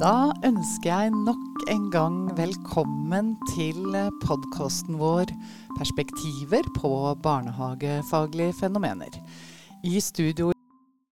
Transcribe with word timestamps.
Da 0.00 0.32
ønsker 0.42 0.88
jeg 0.90 1.10
nok 1.14 1.68
en 1.70 1.84
gang 1.94 2.16
velkommen 2.34 3.28
til 3.52 3.94
podkasten 4.24 4.96
vår 4.98 5.30
'Perspektiver 5.76 6.66
på 6.74 7.14
barnehagefaglige 7.22 8.56
fenomener'. 8.58 9.20
I 9.84 10.00
studio 10.00 10.50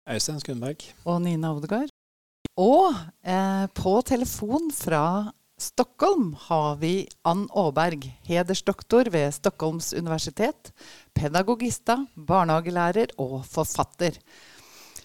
Øystein 0.09 0.39
Skundberg. 0.39 0.83
og 1.05 1.21
Nina 1.21 1.53
Odegaard. 1.55 1.87
Og 2.57 2.91
eh, 3.23 3.67
på 3.71 4.01
telefon 4.05 4.71
fra 4.71 5.31
Stockholm 5.57 6.33
har 6.33 6.75
vi 6.75 7.07
Ann 7.23 7.47
Aaberg, 7.55 8.03
hedersdoktor 8.27 9.09
ved 9.09 9.31
Stockholms 9.31 9.93
universitet, 9.93 10.73
pedagogista, 11.15 12.05
barnehagelærer 12.27 13.15
og 13.17 13.45
forfatter. 13.45 14.19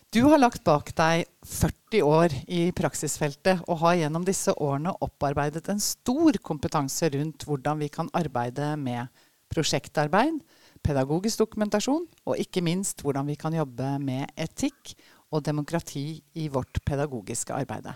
Du 0.08 0.22
har 0.24 0.38
lagt 0.40 0.62
bak 0.64 0.88
deg 0.96 1.26
40 1.44 2.06
år 2.08 2.32
i 2.48 2.70
praksisfeltet 2.72 3.58
og 3.68 3.82
har 3.82 3.98
gjennom 3.98 4.22
disse 4.24 4.54
årene 4.56 4.94
opparbeidet 5.04 5.68
en 5.68 5.82
stor 5.84 6.38
kompetanse 6.40 7.10
rundt 7.12 7.44
hvordan 7.44 7.82
vi 7.82 7.90
kan 7.92 8.08
arbeide 8.16 8.70
med 8.80 9.12
prosjektarbeid, 9.52 10.38
pedagogisk 10.80 11.42
dokumentasjon 11.42 12.08
og 12.24 12.40
ikke 12.40 12.64
minst 12.64 13.04
hvordan 13.04 13.28
vi 13.28 13.36
kan 13.36 13.52
jobbe 13.52 13.90
med 14.00 14.32
etikk 14.32 14.94
og 15.28 15.44
demokrati 15.44 16.06
i 16.40 16.48
vårt 16.56 16.80
pedagogiske 16.88 17.52
arbete. 17.52 17.92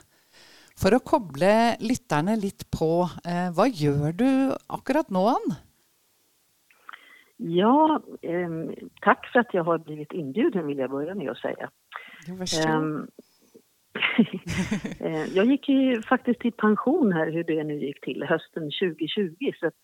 For 0.77 0.93
å 0.93 1.01
koble 1.01 1.79
lytterne 1.81 2.37
litt 2.37 2.69
på, 2.69 3.09
eh, 3.25 3.49
hva 3.57 3.71
gjør 3.73 4.13
du 4.13 4.31
akkurat 4.69 5.09
nå, 5.09 5.29
Ann? 5.33 5.57
Ja, 7.37 8.03
eh, 8.23 8.51
tack 9.01 9.27
för 9.33 9.41
att 9.41 9.55
jag 9.55 9.65
har 9.65 9.79
blivit 9.79 10.13
inbjuden 10.13 10.67
vill 10.67 10.79
jag 10.79 10.91
börja 10.91 11.15
med 11.15 11.31
att 11.31 11.39
säga. 11.39 11.71
Jag, 12.27 12.67
ehm, 12.67 13.07
eh, 15.01 15.25
jag 15.25 15.47
gick 15.47 15.69
ju 15.69 16.03
faktiskt 16.03 16.45
i 16.45 16.51
pension 16.51 17.13
här, 17.13 17.31
hur 17.31 17.45
det 17.45 17.65
nu 17.65 17.75
gick 17.75 18.01
till, 18.01 18.23
hösten 18.23 18.63
2020. 18.63 19.53
Så 19.61 19.67
att 19.67 19.75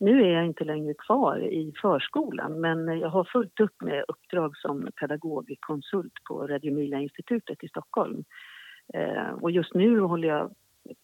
nu 0.00 0.22
är 0.22 0.34
jag 0.34 0.46
inte 0.46 0.64
längre 0.64 0.94
kvar 0.94 1.38
i 1.38 1.72
förskolan 1.82 2.60
men 2.60 2.98
jag 2.98 3.08
har 3.08 3.24
fullt 3.24 3.60
upp 3.60 3.82
med 3.82 4.04
uppdrag 4.08 4.56
som 4.56 4.88
pedagogkonsult 5.00 6.12
på 6.28 6.46
Radio 6.46 6.72
Emilia 6.72 7.00
institutet 7.00 7.64
i 7.64 7.68
Stockholm. 7.68 8.24
Eh, 8.94 9.30
och 9.40 9.50
just 9.50 9.74
nu 9.74 10.00
håller 10.00 10.28
jag 10.28 10.54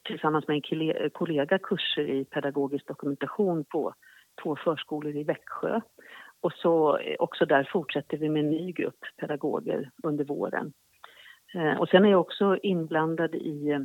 tillsammans 0.09 0.49
med 0.49 0.57
en 0.57 1.11
kollega 1.11 1.59
kurser 1.59 2.09
i 2.11 2.25
pedagogisk 2.25 2.87
dokumentation 2.87 3.65
på 3.65 3.95
två 4.43 4.57
förskolor 4.65 5.17
i 5.17 5.25
Växjö. 5.25 5.81
Och 6.41 6.53
så 6.53 6.99
eh, 6.99 7.17
också 7.19 7.47
där 7.47 7.69
fortsätter 7.73 8.17
vi 8.17 8.29
med 8.29 8.45
en 8.45 8.51
ny 8.51 8.73
grupp 8.73 9.05
pedagoger 9.21 9.91
under 10.03 10.25
våren. 10.25 10.73
Eh, 11.55 11.81
och 11.81 11.89
sen 11.89 12.05
är 12.05 12.11
jag 12.11 12.21
också 12.21 12.59
inblandad 12.63 13.35
i 13.35 13.71
eh, 13.71 13.81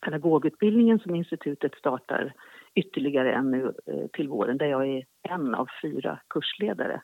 pedagogutbildningen 0.00 0.98
som 0.98 1.14
institutet 1.14 1.74
startar 1.74 2.32
ytterligare 2.74 3.32
en 3.32 3.50
nu 3.50 3.72
till 4.12 4.28
våren 4.28 4.58
där 4.58 4.66
jag 4.66 4.88
är 4.88 5.04
en 5.22 5.54
av 5.54 5.68
fyra 5.82 6.18
kursledare. 6.28 7.02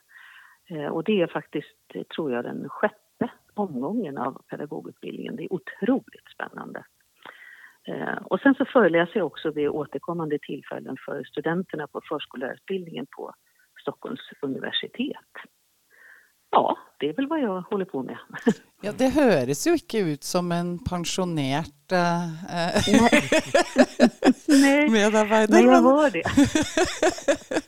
Och 0.91 1.03
det 1.03 1.21
är 1.21 1.27
faktiskt, 1.27 2.07
tror 2.15 2.31
jag, 2.31 2.43
den 2.43 2.69
sjätte 2.69 3.31
omgången 3.53 4.17
av 4.17 4.41
pedagogutbildningen. 4.49 5.35
Det 5.35 5.43
är 5.43 5.53
otroligt 5.53 6.27
spännande. 6.33 6.83
Och 8.23 8.39
sen 8.39 8.55
så 8.55 8.65
föreläser 8.65 9.17
jag 9.19 9.27
också 9.27 9.51
vid 9.51 9.69
återkommande 9.69 10.39
tillfällen 10.41 10.97
för 11.05 11.23
studenterna 11.23 11.87
på 11.87 12.01
förskollärarutbildningen 12.09 13.05
på 13.17 13.33
Stockholms 13.83 14.21
universitet. 14.41 15.33
Ja, 16.51 16.77
det 16.99 17.09
är 17.09 17.13
väl 17.13 17.27
vad 17.27 17.39
jag 17.41 17.61
håller 17.61 17.85
på 17.85 18.03
med. 18.03 18.17
Ja, 18.85 18.91
det 18.91 19.13
høres 19.15 19.61
jo 19.67 19.73
ikke 19.79 20.01
ut 20.11 20.25
som 20.27 20.51
en 20.51 20.73
pensjonert 20.83 21.93
eh, 21.95 22.25
Nej, 24.47 24.89
medarbeider. 24.97 25.53
Nej, 25.53 25.63
jag 25.63 25.81
hör 25.81 26.09
det. 26.11 26.23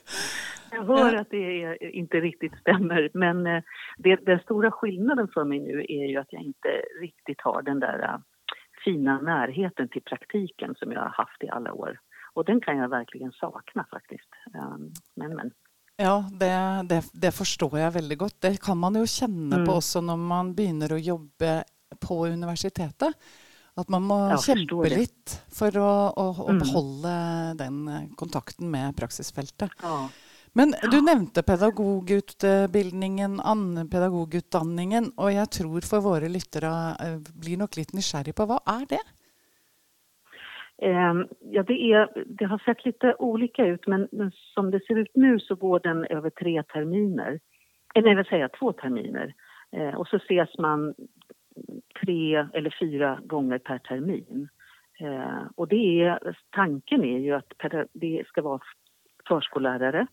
Jag 0.76 0.84
hör 0.84 1.14
att 1.14 1.30
det 1.30 1.76
inte 1.80 2.20
riktigt 2.20 2.56
stämmer, 2.60 3.10
men 3.14 3.46
eh, 3.46 3.62
det, 3.98 4.16
den 4.16 4.40
stora 4.40 4.70
skillnaden 4.70 5.28
för 5.34 5.44
mig 5.44 5.60
nu 5.60 5.86
är 5.88 6.06
ju 6.06 6.16
att 6.16 6.32
jag 6.32 6.42
inte 6.42 6.68
riktigt 7.00 7.40
har 7.40 7.62
den 7.62 7.80
där 7.80 7.98
eh, 8.02 8.18
fina 8.84 9.20
närheten 9.20 9.88
till 9.88 10.02
praktiken 10.02 10.74
som 10.74 10.92
jag 10.92 11.00
har 11.00 11.14
haft 11.24 11.42
i 11.42 11.48
alla 11.48 11.72
år. 11.72 11.98
Och 12.34 12.44
den 12.44 12.60
kan 12.60 12.76
jag 12.76 12.88
verkligen 12.88 13.32
sakna 13.32 13.86
faktiskt. 13.90 14.30
Men, 15.14 15.36
men. 15.36 15.50
Ja, 15.96 16.24
det, 16.30 16.52
det, 16.90 17.00
det 17.16 17.32
forstår 17.32 17.78
jeg 17.80 17.94
veldig 17.94 18.18
godt. 18.20 18.36
Det 18.44 18.54
kan 18.60 18.76
man 18.78 18.94
kjenne 19.08 19.62
på 19.64 19.72
Mm. 19.72 19.76
også 19.78 20.02
når 20.04 20.18
man 20.20 20.54
begynner 20.54 20.92
å 20.92 21.00
jobbe 21.00 21.64
på 22.02 22.26
universitetet. 22.28 23.14
At 23.76 23.88
man 23.92 24.02
må 24.08 24.18
Ja, 24.30 24.36
kjempe 24.36 24.66
forstår 24.72 24.88
det. 24.90 24.98
litt 24.98 25.34
for 25.52 25.70
å, 25.80 26.12
å, 26.16 26.26
å 26.46 26.52
Mm. 26.52 26.58
beholde 26.60 27.56
den 27.56 28.10
kontakten 28.16 28.70
med 28.70 28.96
praksisfeltet. 28.96 29.70
Ja. 29.82 30.08
Men 30.56 30.72
du 30.90 31.00
nevnte 31.02 31.42
pedagogutbildningen, 31.44 33.40
annen 33.44 33.88
pedagogutdanningen, 33.92 35.10
og 35.18 35.32
jeg 35.32 35.50
tror 35.50 35.84
for 35.84 36.00
våre 36.00 36.28
lyttere 36.32 36.96
eh, 37.00 37.18
blir 37.36 37.58
nok 37.60 37.76
litt 37.76 37.92
nysgjerrig 37.92 38.34
på 38.34 38.46
hva 38.48 38.60
er 38.66 38.86
det? 38.86 39.02
Ehm, 40.82 41.28
ja, 41.40 41.62
det, 41.62 41.92
är, 41.92 42.24
det 42.26 42.44
har 42.44 42.58
sett 42.58 42.84
lite 42.84 43.14
olika 43.18 43.66
ut, 43.66 43.86
men, 43.86 44.08
men 44.12 44.30
som 44.32 44.70
det 44.70 44.86
ser 44.86 44.98
ut 44.98 45.10
nu 45.14 45.40
så 45.40 45.54
går 45.54 45.80
den 45.80 46.04
över 46.04 46.30
tre 46.30 46.62
terminer. 46.62 47.32
Eh, 47.32 47.38
eller 47.94 48.08
jag 48.08 48.16
vill 48.16 48.26
säga 48.26 48.48
två 48.48 48.72
terminer. 48.72 49.34
Eh, 49.72 49.94
och 49.94 50.08
så 50.08 50.16
ses 50.16 50.58
man 50.58 50.94
tre 52.00 52.46
eller 52.52 52.76
fyra 52.80 53.18
gånger 53.24 53.58
per 53.58 53.78
termin. 53.78 54.48
Eh, 55.00 55.42
och 55.54 55.68
det 55.68 56.02
är, 56.02 56.36
tanken 56.50 57.04
är 57.04 57.18
ju 57.18 57.32
att 57.32 57.52
det 57.92 58.22
ska 58.26 58.42
vara 58.42 58.60
förskollärare 59.28 60.06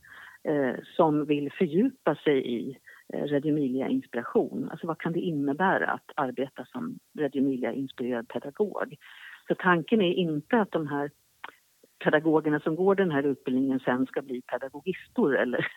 eh, 0.44 0.76
som 0.96 1.26
vill 1.26 1.52
fördjupa 1.52 2.16
sig 2.16 2.48
i 2.48 2.78
eh, 3.14 3.24
Radio 3.24 3.52
Emilia-inspiration. 3.52 4.70
Alltså 4.72 4.88
vad 4.88 4.98
kan 4.98 5.14
det 5.14 5.20
innebära 5.20 5.92
att 5.92 6.12
arbeta 6.16 6.66
som 6.66 7.00
Reggio 7.20 7.42
Emilia-inspirerad 7.42 8.28
pedagog? 8.28 8.96
Så 9.48 9.56
tanken 9.56 10.02
är 10.02 10.14
inte 10.14 10.62
att 10.62 10.72
de 10.72 10.88
här 10.88 11.12
pedagogerna 12.04 12.60
som 12.60 12.76
går 12.76 12.96
den 12.96 13.12
här 13.12 13.24
utbildningen 13.24 13.80
sen 13.80 14.06
ska 14.06 14.22
bli 14.22 14.42
pedagogistor 14.42 15.38
eller, 15.38 15.68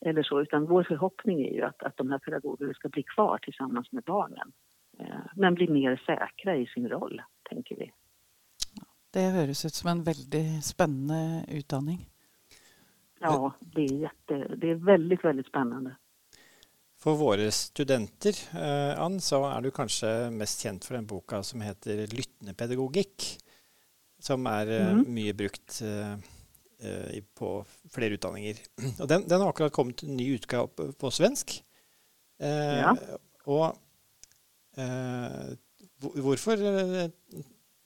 eller 0.00 0.22
så, 0.22 0.40
utan 0.40 0.66
vår 0.66 0.82
förhoppning 0.82 1.40
är 1.40 1.52
ju 1.52 1.62
att, 1.62 1.82
att 1.82 1.96
de 1.96 2.10
här 2.10 2.18
pedagogerna 2.18 2.74
ska 2.74 2.88
bli 2.88 3.02
kvar 3.02 3.38
tillsammans 3.38 3.92
med 3.92 4.02
barnen. 4.04 4.52
Eh, 4.98 5.20
Men 5.34 5.54
bli 5.54 5.68
mer 5.68 6.02
säkra 6.06 6.56
i 6.56 6.66
sin 6.66 6.88
roll, 6.88 7.22
tänker 7.42 7.76
vi. 7.76 7.92
Det 9.12 9.20
høres 9.20 9.64
ut 9.64 9.74
som 9.74 9.90
en 9.90 10.02
veldig 10.02 10.64
spennende 10.64 11.44
utdanning. 11.48 11.98
Ja, 13.20 13.52
det 13.60 13.84
är, 13.84 13.92
jätte, 13.92 14.54
det 14.56 14.70
är 14.70 14.74
väldigt, 14.74 15.24
väldigt 15.24 15.46
spännande. 15.46 15.96
For 17.00 17.16
våre 17.16 17.46
studenter, 17.54 18.36
eh, 18.52 18.92
Ann, 19.00 19.16
så 19.24 19.38
er 19.48 19.62
du 19.64 19.70
kanskje 19.72 20.10
mest 20.36 20.60
kjent 20.66 20.84
for 20.84 20.98
den 20.98 21.06
boka 21.08 21.42
som 21.46 21.62
heter 21.64 22.02
'Lyttende 22.12 22.52
pedagogikk', 22.54 23.38
som 24.20 24.46
er 24.46 24.66
Mhm. 24.66 25.06
mye 25.08 25.32
brukt 25.32 25.80
eh, 25.82 27.20
på 27.36 27.64
flere 27.92 28.16
utdanninger. 28.18 28.56
Og 29.00 29.08
den, 29.08 29.26
den 29.28 29.40
har 29.40 29.48
akkurat 29.52 29.72
kommet 29.72 30.02
ny 30.02 30.34
utgave 30.38 30.68
på, 30.68 31.10
svensk. 31.10 31.62
Ja. 32.40 32.94
Og 33.46 33.76
hvor- 36.00 36.20
hvorfor 36.24 36.56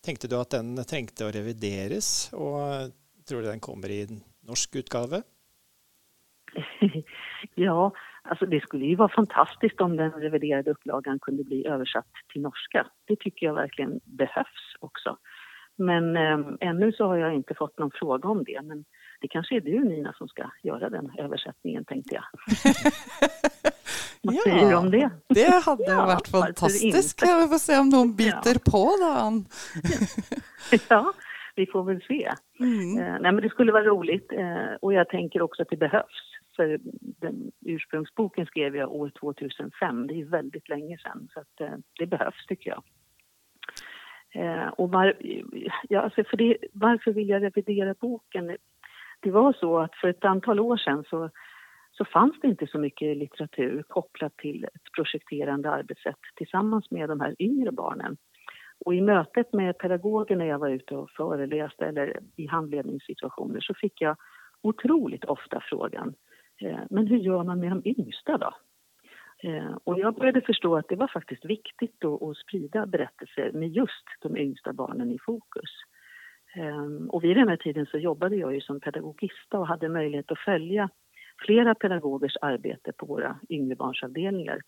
tenkte 0.03 0.29
du 0.29 0.37
at 0.39 0.51
den 0.51 0.77
trengte 0.77 1.27
å 1.27 1.33
revideres, 1.35 2.33
og 2.35 2.93
tror 3.27 3.43
du 3.43 3.49
den 3.51 3.61
kommer 3.61 3.89
i 3.91 4.07
norsk 4.47 4.77
utgave? 4.85 5.25
ja, 7.57 7.91
alltså 8.25 8.47
det 8.47 8.61
skulle 8.61 8.85
ju 8.85 8.97
vara 8.97 9.09
fantastiskt 9.09 9.81
om 9.81 9.97
den 9.97 10.11
reviderade 10.11 10.71
upplagan 10.71 11.19
kunde 11.19 11.45
bli 11.45 11.67
översatt 11.67 12.09
till 12.33 12.43
norska. 12.43 12.87
Det 13.07 13.17
tycker 13.17 13.47
jag 13.47 13.55
verkligen 13.55 14.01
behövs 14.05 14.77
också. 14.81 15.17
Men 15.77 16.17
eh, 16.17 16.39
ännu 16.61 16.93
så 16.93 17.07
har 17.07 17.17
jag 17.17 17.35
inte 17.35 17.55
fått 17.55 17.79
någon 17.79 17.91
fråga 17.91 18.29
om 18.29 18.45
det. 18.45 18.61
Men 18.63 18.85
det 19.21 19.29
kanske 19.29 19.57
är 19.57 19.61
du 19.61 19.85
Nina 19.85 20.13
som 20.13 20.29
ska 20.29 20.51
göra 20.63 20.91
den 20.91 21.11
översättningen 21.19 21.85
tänkte 21.85 22.15
jag. 22.15 22.25
Vad 24.23 24.35
säger 24.35 24.69
du 24.71 24.75
om 24.77 24.91
det? 24.91 25.11
Det 25.29 25.65
hadde 25.65 25.85
Ja, 25.87 26.07
vært 26.07 26.33
varför 26.33 26.47
fantastisk. 26.47 26.85
inte? 27.23 27.43
Vi 27.43 27.49
får 27.49 27.59
se 27.59 27.79
om 27.79 27.89
noen 27.89 28.17
biter 28.17 28.59
på, 28.71 28.97
da. 29.01 29.19
Ann. 29.21 29.45
ja, 30.89 31.13
vi 31.57 31.67
får 31.67 31.85
väl 31.85 32.01
se. 32.09 32.33
Mm. 32.61 32.99
Eh, 32.99 33.17
nej, 33.21 33.33
men 33.33 33.37
det 33.37 33.49
skulle 33.49 33.73
vara 33.73 33.85
roligt 33.85 34.33
eh, 34.33 34.75
och 34.81 34.93
jag 34.93 35.09
tänker 35.09 35.43
också 35.43 35.63
att 35.63 35.69
det 35.71 35.77
behövs. 35.77 36.34
För 36.57 36.81
den 37.01 37.53
ursprungsboken 37.61 38.47
skrev 38.47 38.77
jag 38.77 38.93
år 38.93 39.11
2005, 39.21 40.07
det 40.07 40.21
är 40.21 40.25
väldigt 40.25 40.69
länge 40.69 40.99
sedan. 40.99 41.29
Så 41.35 41.41
att, 41.41 41.61
eh, 41.61 41.79
det 41.99 42.07
behövs 42.07 42.47
tycker 42.47 42.71
jag. 42.71 42.83
Eh, 44.35 44.69
och 44.69 44.91
var, 44.91 45.15
ja, 45.89 46.01
alltså 46.01 46.25
för 46.25 46.37
det, 46.37 46.57
varför 46.73 47.13
vill 47.13 47.29
jag 47.29 47.43
revidera 47.43 47.95
boken? 48.01 48.57
Det 49.21 49.31
var 49.31 49.53
så 49.53 49.79
att 49.79 49.95
för 49.95 50.09
ett 50.09 50.25
antal 50.25 50.61
år 50.61 50.77
sedan 50.77 51.05
så, 51.11 51.31
så 51.93 52.05
fanns 52.05 52.41
det 52.43 52.49
inte 52.49 52.67
så 52.67 52.79
mycket 52.79 53.17
litteratur 53.17 53.83
kopplat 53.89 54.37
till 54.37 54.65
ett 54.65 54.93
projekterande 54.97 55.71
arbetssätt 55.71 56.21
tillsammans 56.35 56.91
med 56.91 57.09
de 57.09 57.21
här 57.21 57.37
yngre 57.39 57.73
barnen. 57.73 58.17
Och 58.85 58.95
i 58.95 59.01
mötet 59.01 59.53
med 59.53 59.79
pedagoger 59.79 60.37
när 60.37 60.47
jag 60.47 60.59
var 60.59 60.69
ute 60.69 60.97
och 60.97 61.11
föreläste 61.11 61.87
eller 61.87 62.21
i 62.37 62.47
handledningssituationer 62.47 63.61
så 63.61 63.75
fick 63.75 64.01
jag 64.01 64.17
otroligt 64.63 65.25
ofta 65.25 65.63
frågan 65.71 66.15
Eh, 66.65 66.81
men 66.91 67.07
hur 67.07 67.19
gör 67.19 67.45
man 67.45 67.61
med 67.61 67.71
de 67.71 67.83
yngsta 67.85 68.39
då? 68.39 68.55
Eh, 69.43 69.77
och 69.85 69.99
jag 69.99 70.15
började 70.15 70.41
förstå 70.41 70.77
att 70.77 70.89
det 70.89 70.97
var 70.97 71.09
faktiskt 71.09 71.45
viktigt 71.45 72.05
att 72.05 72.37
sprida 72.37 72.87
berättelser 72.87 73.53
med 73.53 73.69
just 73.69 74.05
de 74.21 74.37
yngsta 74.37 74.73
barnen 74.73 75.13
i 75.13 75.19
fokus. 75.19 75.71
Eh, 76.55 77.07
och 77.09 77.25
vid 77.25 77.37
den 77.37 77.49
här 77.49 77.57
tiden 77.57 77.87
så 77.87 77.99
jobbade 77.99 78.37
jag 78.37 78.55
ju 78.55 78.61
som 78.61 78.81
pedagogista 78.81 79.59
och 79.59 79.67
hade 79.67 79.89
möjlighet 79.89 80.33
att 80.33 80.39
följa 80.39 80.89
flera 81.47 81.75
pedagogers 81.75 82.37
arbete 82.41 82.93
på 82.93 83.07
våra 83.07 83.39
yngrebarnsavdelningar 83.49 84.61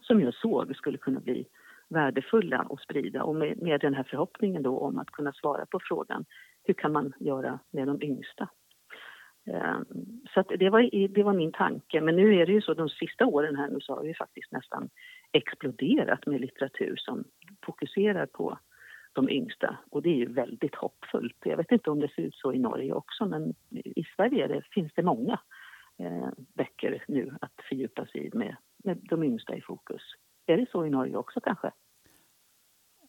som 0.00 0.20
jag 0.20 0.34
såg 0.34 0.76
skulle 0.76 0.98
kunna 0.98 1.20
bli 1.20 1.46
värdefulla 1.88 2.66
att 2.70 2.80
sprida 2.80 3.22
och 3.22 3.36
med, 3.36 3.62
med 3.62 3.80
den 3.80 3.94
här 3.94 4.02
förhoppningen 4.02 4.62
då 4.62 4.78
om 4.78 4.98
att 4.98 5.10
kunna 5.10 5.32
svara 5.32 5.66
på 5.66 5.80
frågan 5.82 6.24
hur 6.64 6.74
kan 6.74 6.92
man 6.92 7.12
göra 7.20 7.58
med 7.70 7.86
de 7.86 8.02
yngsta? 8.02 8.48
Ehm, 9.46 9.84
så 10.34 10.42
det, 10.42 10.70
var, 10.70 11.08
det 11.08 11.22
var 11.22 11.32
min 11.32 11.52
tanke. 11.52 12.00
Men 12.00 12.16
nu 12.16 12.34
är 12.34 12.46
det 12.46 12.52
ju 12.52 12.60
så 12.60 12.74
de 12.74 12.88
sista 12.88 13.26
åren 13.26 13.56
här 13.56 13.68
nu 13.68 13.80
så 13.80 13.94
har 13.94 14.02
vi 14.02 14.14
faktiskt 14.14 14.52
nästan 14.52 14.88
exploderat 15.32 16.26
med 16.26 16.40
litteratur 16.40 16.96
som 16.96 17.24
fokuserar 17.66 18.26
på 18.26 18.58
de 19.12 19.30
yngsta. 19.30 19.78
Och 19.90 20.02
det 20.02 20.10
är 20.10 20.16
ju 20.16 20.32
väldigt 20.32 20.74
hoppfullt. 20.74 21.36
Jag 21.44 21.56
vet 21.56 21.72
inte 21.72 21.90
om 21.90 22.00
det 22.00 22.08
ser 22.08 22.22
ut 22.22 22.34
så 22.34 22.52
i 22.52 22.58
Norge 22.58 22.92
också 22.92 23.26
men 23.26 23.54
i 23.70 24.04
Sverige 24.16 24.46
det, 24.46 24.62
finns 24.70 24.92
det 24.94 25.02
många 25.02 25.40
eh, 25.98 26.28
böcker 26.54 27.04
nu 27.08 27.36
att 27.40 27.52
fördjupa 27.68 28.06
sig 28.06 28.26
i 28.26 28.30
med, 28.34 28.56
med 28.84 28.98
de 29.02 29.22
yngsta 29.22 29.56
i 29.56 29.60
fokus. 29.60 30.02
Är 30.46 30.56
det 30.56 30.70
så 30.70 30.86
i 30.86 30.90
Norge 30.90 31.16
också 31.16 31.40
kanske? 31.40 31.70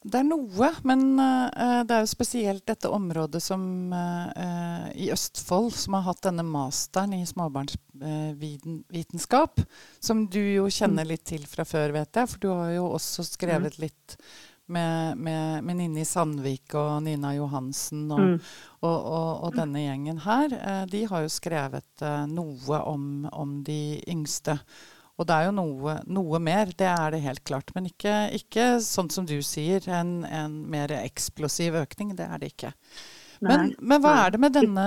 Det 0.07 0.21
er 0.21 0.27
noe, 0.27 0.68
men 0.88 1.01
uh, 1.19 1.83
det 1.83 1.94
er 1.94 2.01
jo 2.06 2.09
spesielt 2.09 2.63
dette 2.69 2.89
området 2.94 3.42
som 3.44 3.92
uh, 3.92 4.88
i 4.95 5.12
Østfold, 5.12 5.74
som 5.75 5.94
har 5.98 6.06
hatt 6.07 6.24
denne 6.30 6.44
masteren 6.48 7.13
i 7.18 7.25
småbarnsvitenskap, 7.27 9.59
uh, 9.59 9.65
som 10.00 10.27
du 10.31 10.39
jo 10.39 10.69
kjenner 10.71 11.04
mm. 11.04 11.09
litt 11.12 11.25
til 11.27 11.44
fra 11.50 11.65
før, 11.68 11.92
vet 11.98 12.15
jeg. 12.21 12.27
For 12.31 12.38
du 12.39 12.48
har 12.54 12.71
jo 12.77 12.86
også 12.95 13.24
skrevet 13.27 13.75
mm. 13.75 13.81
litt 13.83 14.15
med, 14.71 15.18
med, 15.18 15.63
med 15.68 15.75
Ninni 15.81 16.06
Sandvik 16.07 16.74
og 16.80 17.03
Nina 17.03 17.36
Johansen 17.36 18.12
og, 18.12 18.19
mm. 18.19 18.39
og, 18.83 18.98
og, 18.98 19.44
og 19.48 19.56
denne 19.56 19.80
gjengen 19.86 20.19
her. 20.24 20.50
de 20.92 21.06
har 21.07 21.21
jo 21.24 21.30
skrevet 21.31 22.01
noe 22.31 22.77
om, 22.83 23.27
om 23.31 23.63
de 23.68 24.03
yngste. 24.07 24.60
Og 25.17 25.25
det 25.25 25.33
er 25.33 25.47
jo 25.47 25.53
noe, 25.57 25.95
noe, 26.05 26.39
mer, 26.43 26.69
det 26.77 26.87
er 26.91 27.13
det 27.15 27.23
helt 27.23 27.43
klart. 27.49 27.71
Men 27.75 27.89
ikke, 27.89 28.13
ikke 28.37 28.67
sånn 28.85 29.09
som 29.13 29.25
du 29.25 29.39
sier, 29.45 29.81
en, 29.89 30.19
en, 30.29 30.59
mer 30.69 30.93
eksplosiv 30.99 31.77
økning. 31.79 32.13
Det 32.19 32.27
er 32.27 32.43
det 32.43 32.51
ikke. 32.53 32.73
Men, 33.41 33.71
men 33.81 34.01
hva 34.01 34.13
er 34.23 34.33
det 34.33 34.41
med 34.41 34.53
denne 34.53 34.85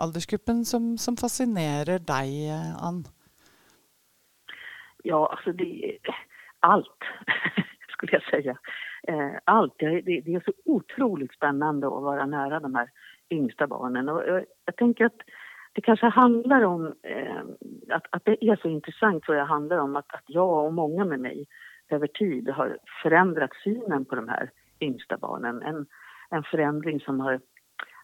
aldersgruppen 0.00 0.62
som, 0.68 0.94
som 1.00 1.16
fascinerer 1.20 2.04
deg, 2.04 2.36
Ann? 2.80 3.02
Ja, 5.04 5.24
alltså 5.26 5.52
det 5.56 5.98
allt, 6.62 7.08
skulle 7.92 8.12
jag 8.12 8.22
säga. 8.22 8.58
Eh, 9.08 9.32
allt. 9.44 9.74
Det, 9.78 10.00
det, 10.00 10.34
är 10.34 10.44
så 10.44 10.52
otroligt 10.64 11.32
spännande 11.32 11.86
att 11.86 12.02
vara 12.02 12.26
nära 12.26 12.60
de 12.60 12.74
här 12.74 12.90
yngsta 13.30 13.66
barnen. 13.66 14.08
Och 14.08 14.22
jag, 14.26 14.44
jag 14.64 14.76
tänker 14.76 15.04
att 15.04 15.20
det 15.72 15.80
kanske 15.80 16.06
handlar 16.06 16.62
om 16.62 16.94
eh, 17.02 17.42
att, 17.88 18.06
att 18.10 18.24
det 18.24 18.44
är 18.44 18.56
så 18.56 18.68
intressant 18.68 19.24
tror 19.24 19.36
jag 19.36 19.46
handlar 19.46 19.78
om 19.78 19.96
att, 19.96 20.14
att 20.14 20.24
jag 20.26 20.64
och 20.66 20.74
många 20.74 21.04
med 21.04 21.20
mig 21.20 21.46
över 21.88 22.06
tid 22.06 22.48
har 22.48 22.78
förändrat 23.02 23.50
synen 23.64 24.04
på 24.04 24.14
de 24.14 24.28
här 24.28 24.50
yngsta 24.80 25.16
barnen. 25.16 25.62
En, 25.62 25.86
en 26.30 26.42
förändring 26.42 27.00
som 27.00 27.20
har 27.20 27.40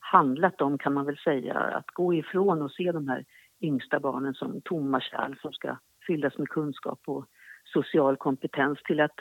handlat 0.00 0.60
om, 0.60 0.78
kan 0.78 0.94
man 0.94 1.06
väl 1.06 1.18
säga, 1.18 1.54
att 1.54 1.90
gå 1.90 2.14
ifrån 2.14 2.62
och 2.62 2.72
se 2.72 2.92
de 2.92 3.08
här 3.08 3.24
yngsta 3.60 4.00
barnen 4.00 4.34
som 4.34 4.60
tomma 4.60 5.00
kärl 5.00 5.36
som 5.42 5.52
ska 5.52 5.76
fyllas 6.06 6.38
med 6.38 6.48
kunskap 6.48 7.00
och 7.06 7.26
social 7.64 8.16
kompetens 8.16 8.78
till 8.82 9.00
att 9.00 9.20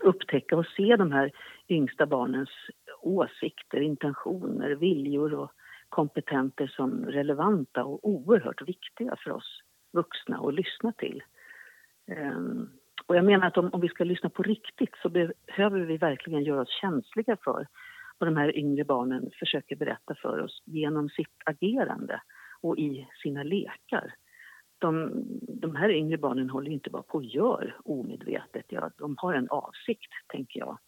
upptäcka 0.00 0.56
och 0.56 0.66
se 0.66 0.96
de 0.96 1.12
här 1.12 1.30
yngsta 1.68 2.06
barnens 2.06 2.50
åsikter, 3.00 3.80
intentioner, 3.80 4.70
viljor 4.70 5.34
och 5.34 5.52
kompetenter 5.88 6.66
som 6.66 7.04
relevanta 7.04 7.84
och 7.84 8.08
oerhört 8.08 8.68
viktiga 8.68 9.16
för 9.24 9.30
oss 9.30 9.62
vuxna 9.92 10.38
att 10.38 10.54
lyssna 10.54 10.92
till. 10.92 11.22
Ehm, 12.06 12.68
och 13.06 13.16
jag 13.16 13.24
menar 13.24 13.46
att 13.46 13.58
om, 13.58 13.70
om, 13.72 13.80
vi 13.80 13.88
ska 13.88 14.04
lyssna 14.04 14.30
på 14.30 14.42
riktigt 14.42 14.94
så 15.02 15.08
behöver 15.08 15.80
vi 15.80 15.96
verkligen 15.96 16.44
göra 16.44 16.60
oss 16.60 16.80
känsliga 16.80 17.36
för 17.44 17.66
vad 18.18 18.28
de 18.28 18.36
här 18.36 18.56
yngre 18.56 18.84
barnen 18.84 19.30
försöker 19.38 19.76
berätta 19.76 20.14
för 20.14 20.42
oss 20.42 20.62
genom 20.64 21.08
sitt 21.08 21.36
agerande 21.44 22.20
och 22.60 22.78
i 22.78 23.08
sina 23.22 23.42
lekar. 23.42 24.14
De, 24.78 25.10
de 25.40 25.76
här 25.76 25.90
yngre 25.90 26.18
barnen 26.18 26.50
håller 26.50 26.70
inte 26.70 26.90
bara 26.90 27.02
på 27.02 27.14
och 27.18 27.24
gör 27.24 27.76
omedvetet, 27.84 28.64
ja, 28.68 28.90
de 28.98 29.14
har 29.18 29.34
en 29.34 29.48
avsikt, 29.48 30.12
tänker 30.28 30.60
jag. 30.60 30.78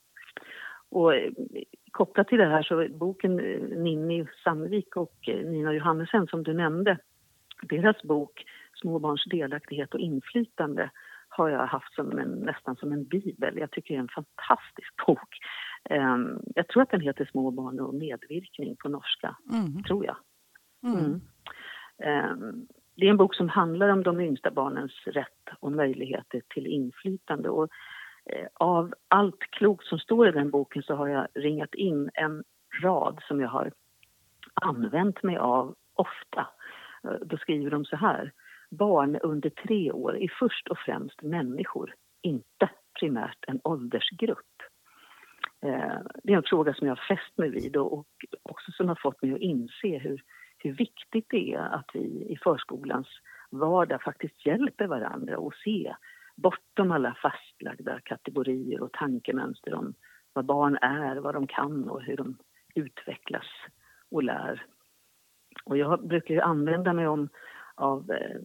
Och 0.91 1.15
eh, 1.15 1.33
kopplat 1.91 2.29
till 2.29 2.39
det 2.39 2.47
här 2.47 2.63
så 2.63 2.89
boken 2.91 3.41
eh, 3.41 3.61
Ninni 3.61 4.27
Sandvik 4.45 4.97
och 4.97 5.29
eh, 5.29 5.51
Nina 5.51 5.73
Johannesen 5.73 6.27
som 6.27 6.43
du 6.43 6.55
nämnde, 6.55 6.99
deras 7.63 8.03
bok 8.03 8.45
Småbarns 8.75 9.25
delaktighet 9.25 9.95
och 9.95 10.01
inflytande 10.01 10.91
har 11.29 11.49
jag 11.49 11.67
haft 11.67 11.95
som 11.95 12.19
en, 12.19 12.31
nästan 12.31 12.77
som 12.77 12.93
en 12.93 13.05
bibel. 13.05 13.59
Jag 13.59 13.71
tycker 13.71 13.95
det 13.95 13.99
är 13.99 14.03
en 14.03 14.09
fantastisk 14.09 14.97
bok. 15.07 15.39
Um, 15.91 16.43
jag 16.55 16.69
tror 16.69 16.83
att 16.83 16.91
den 16.91 17.01
heter 17.01 17.29
Småbarn 17.31 17.81
och 17.81 17.95
medvirkning 17.95 18.77
på 18.77 18.89
norska, 18.89 19.37
mm. 19.53 19.83
tror 19.83 20.07
jag. 20.07 20.17
Mm. 20.85 21.21
Mm. 21.99 22.31
Um, 22.33 22.67
det 22.97 23.07
är 23.07 23.11
en 23.11 23.17
bok 23.17 23.35
som 23.35 23.49
handlar 23.49 23.89
om 23.89 24.03
de 24.03 24.21
yngsta 24.21 24.51
barnens 24.51 24.93
rätt 25.07 25.49
och 25.61 25.73
möjligheter 25.73 26.43
till 26.55 26.67
inflytande. 26.67 27.49
Och 27.49 27.69
Eh, 28.27 28.47
av 28.55 28.95
allt 29.09 29.41
klokt 29.41 29.87
som 29.87 29.99
står 29.99 30.29
i 30.29 30.33
den 30.33 30.51
boken 30.51 30.83
så 30.83 30.95
har 30.95 31.09
jag 31.09 31.29
ringat 31.35 31.75
in 31.75 32.11
en 32.15 32.45
rad 32.83 33.21
som 33.29 33.41
jag 33.41 33.49
har 33.49 33.73
använt 34.55 35.23
mig 35.23 35.37
av 35.37 35.75
ofta. 35.95 36.49
Eh, 37.05 37.17
då 37.23 37.37
skriver 37.37 37.71
de 37.71 37.85
så 37.85 37.97
här. 37.97 38.33
Barn 38.71 39.17
under 39.17 39.51
tre 39.51 39.93
år 39.93 40.19
är 40.19 40.33
först 40.39 40.69
och 40.69 40.79
främst 40.79 41.23
människor, 41.23 41.95
inte 42.23 42.71
primärt 43.01 43.45
en 43.47 43.61
åldersgrupp. 43.65 44.63
Eh, 45.63 45.99
det 46.23 46.33
är 46.33 46.37
en 46.37 46.43
fråga 46.43 46.75
som 46.75 46.87
jag 46.87 46.97
har 46.97 47.17
fäst 47.17 47.39
mig 47.39 47.51
vid 47.51 47.77
och 47.77 48.07
också 48.43 48.73
som 48.73 48.89
har 48.89 48.99
fått 49.03 49.23
mig 49.23 49.33
att 49.33 49.41
inse 49.41 49.99
hur, 49.99 50.23
hur 50.59 50.73
viktigt 50.73 51.27
det 51.29 51.55
är 51.55 51.75
att 51.75 51.91
vi 51.95 52.27
i 52.29 52.37
förskolans 52.43 53.09
vardag 53.51 54.03
faktiskt 54.03 54.47
hjälper 54.47 54.87
varandra 54.87 55.39
och 55.39 55.55
se 55.55 55.95
bortom 56.41 56.93
alla 56.93 57.17
fastlagda 57.23 58.01
kategorier 58.01 58.83
och 58.83 58.93
tankemönster 58.93 59.75
om 59.75 59.95
vad 60.33 60.45
barn 60.45 60.79
är, 60.83 61.17
vad 61.17 61.35
de 61.35 61.47
kan 61.47 61.89
och 61.89 62.03
hur 62.03 62.17
de 62.17 62.37
utvecklas 62.75 63.47
och 64.11 64.23
lär. 64.23 64.67
Och 65.65 65.77
jag 65.77 66.09
brukar 66.09 66.35
ju 66.35 66.41
använda 66.41 66.93
mig 66.93 67.09
om, 67.09 67.29
av 67.75 68.11
eh, 68.11 68.41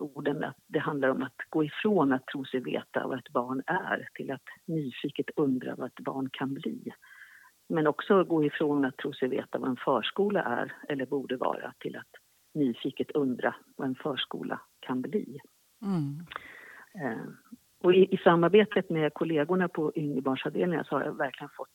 orden 0.00 0.44
att 0.44 0.56
det 0.66 0.78
handlar 0.78 1.08
om 1.08 1.22
att 1.22 1.36
gå 1.48 1.64
ifrån 1.64 2.12
att 2.12 2.26
tro 2.26 2.44
sig 2.44 2.60
veta 2.60 3.06
vad 3.06 3.18
ett 3.18 3.32
barn 3.32 3.62
är 3.66 4.08
till 4.14 4.30
att 4.30 4.44
nyfiket 4.66 5.30
undra 5.36 5.74
vad 5.74 5.86
ett 5.86 6.00
barn 6.00 6.28
kan 6.32 6.54
bli. 6.54 6.92
Men 7.68 7.86
också 7.86 8.24
gå 8.24 8.44
ifrån 8.44 8.84
att 8.84 8.96
tro 8.96 9.12
sig 9.12 9.28
veta 9.28 9.58
vad 9.58 9.70
en 9.70 9.76
förskola 9.76 10.42
är 10.42 10.72
eller 10.88 11.06
borde 11.06 11.36
vara 11.36 11.72
till 11.78 11.96
att 11.96 12.10
nyfiket 12.54 13.10
undra 13.10 13.54
vad 13.76 13.88
en 13.88 13.94
förskola 13.94 14.60
kan 14.80 15.02
bli. 15.02 15.38
Mm. 15.82 16.26
Eh, 16.94 17.26
och 17.82 17.94
i, 17.94 18.14
i, 18.14 18.16
samarbetet 18.16 18.90
med 18.90 19.14
kollegorna 19.14 19.68
på 19.68 19.92
yngrebarnsavdelningen 19.94 20.84
så 20.84 20.96
har 20.96 21.04
jag 21.04 21.16
verkligen 21.16 21.50
fått 21.56 21.68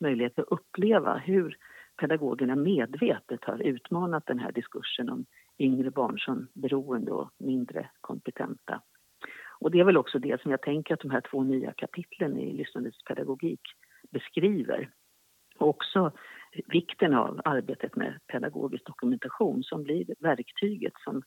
möjlighet 0.00 0.38
att 0.38 0.48
uppleva 0.48 1.16
hur 1.16 1.56
pedagogerna 2.00 2.56
medvetet 2.56 3.44
har 3.44 3.62
utmanat 3.62 4.26
den 4.26 4.38
här 4.38 4.52
diskursen 4.52 5.10
om 5.10 5.26
yngre 5.58 5.90
barn 5.90 6.18
som 6.18 6.48
beroende 6.54 7.12
och 7.12 7.30
mindre 7.38 7.90
kompetenta. 8.00 8.82
Och 9.60 9.70
det 9.70 9.80
är 9.80 9.84
väl 9.84 9.96
också 9.96 10.18
det 10.18 10.42
som 10.42 10.50
jag 10.50 10.62
tänker 10.62 10.94
att 10.94 11.00
de 11.00 11.10
här 11.10 11.20
två 11.30 11.42
nya 11.42 11.72
kapitlen 11.72 12.38
i 12.38 12.52
lyssnandets 12.52 13.04
pedagogik 13.04 13.60
beskriver. 14.10 14.90
Och 15.58 15.68
också 15.68 16.12
vikten 16.66 17.14
av 17.14 17.40
arbetet 17.44 17.96
med 17.96 18.20
pedagogisk 18.26 18.86
dokumentation 18.86 19.62
som 19.62 19.82
blir 19.82 20.14
verktyget 20.18 20.92
som 21.04 21.22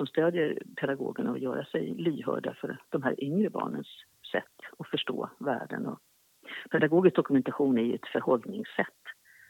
som 0.00 0.06
stödjer 0.06 0.58
pedagogerna 0.76 1.30
att 1.30 1.40
göra 1.40 1.64
sig 1.64 1.94
lyhörda 1.94 2.54
för 2.54 2.78
de 2.88 3.02
här 3.02 3.24
yngre 3.24 3.50
barnens 3.50 3.86
sätt 4.32 4.56
att 4.78 4.88
förstå 4.88 5.30
världen. 5.38 5.86
Och 5.86 5.98
pedagogisk 6.70 7.16
dokumentation 7.16 7.78
är 7.78 7.82
ju 7.82 7.94
ett 7.94 8.06
förhållningssätt 8.12 9.02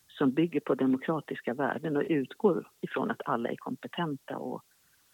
som 0.08 0.30
bygger 0.30 0.60
på 0.60 0.74
demokratiska 0.74 1.54
värden 1.54 1.96
och 1.96 2.04
utgår 2.08 2.68
ifrån 2.80 3.10
att 3.10 3.22
alla 3.24 3.50
är 3.50 3.56
kompetenta 3.56 4.36
och 4.38 4.62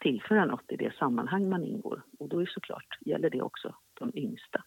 tillföra 0.00 0.45
något 0.45 0.73
i 0.73 0.76
det 0.76 0.95
sammanhang 0.95 1.49
man 1.49 1.64
ingår. 1.64 2.02
Och 2.19 2.28
då 2.28 2.43
är 2.43 2.47
såklart 2.47 2.99
gäller 3.00 3.31
det 3.31 3.43
också 3.43 3.75
de 3.95 4.12
yngsta. 4.14 4.64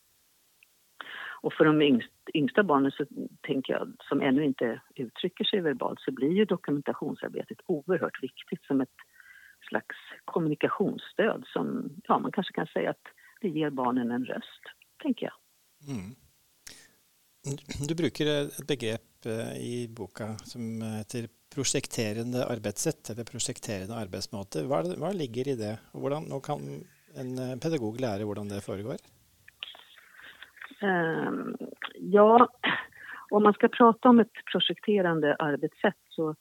Och 1.42 1.54
för 1.54 1.66
de 1.66 2.02
yngsta 2.34 2.64
barnen 2.64 2.92
så 2.92 3.06
tänker 3.42 3.74
jag, 3.74 3.94
som 4.00 4.22
ännu 4.22 4.46
inte 4.46 4.82
uttrycker 4.96 5.44
sig 5.44 5.62
verbalt 5.62 6.00
så 6.00 6.12
blir 6.12 6.32
ju 6.32 6.46
dokumentationsarbetet 6.46 7.58
oerhört 7.66 8.24
viktigt 8.24 8.64
som 8.64 8.82
ett 8.82 8.96
slags 9.70 9.96
kommunikationsstöd 10.26 11.44
som 11.54 11.90
ja, 12.08 12.20
man 12.20 12.32
kanske 12.32 12.54
kan 12.54 12.68
säga 12.68 12.90
att 12.90 13.06
det 13.42 13.50
ger 13.50 13.70
barnen 13.70 14.12
en 14.12 14.26
röst, 14.26 14.64
tänker 15.04 15.26
jag. 15.26 15.36
Mm. 15.94 16.16
Du 17.88 17.96
brukar 17.96 18.26
ett 18.26 18.68
begrepp 18.68 19.26
eh, 19.26 19.58
i 19.58 19.88
boka 19.98 20.38
som 20.38 20.82
heter 20.82 21.28
prosjekterende 21.56 22.46
arbetssätt 22.46 23.10
eller 23.10 23.24
prosjekterende 23.24 23.96
arbetsmåte. 23.96 24.64
Vad, 24.64 24.98
vad 24.98 25.16
ligger 25.16 25.48
i 25.48 25.56
det? 25.56 25.80
Och 25.92 26.00
hvordan, 26.02 26.42
kan 26.42 26.60
en 27.16 27.60
pedagog 27.60 28.00
lära 28.00 28.18
hur 28.18 28.50
det 28.56 28.62
föregår? 28.62 28.96
Um, 30.82 31.58
ja, 31.96 32.50
om 33.30 33.44
man 33.44 33.54
ska 33.54 33.68
prata 33.68 34.10
om 34.10 34.20
ett 34.20 34.46
projekterande 34.52 35.36
arbetssätt 35.36 35.98
så, 36.10 36.36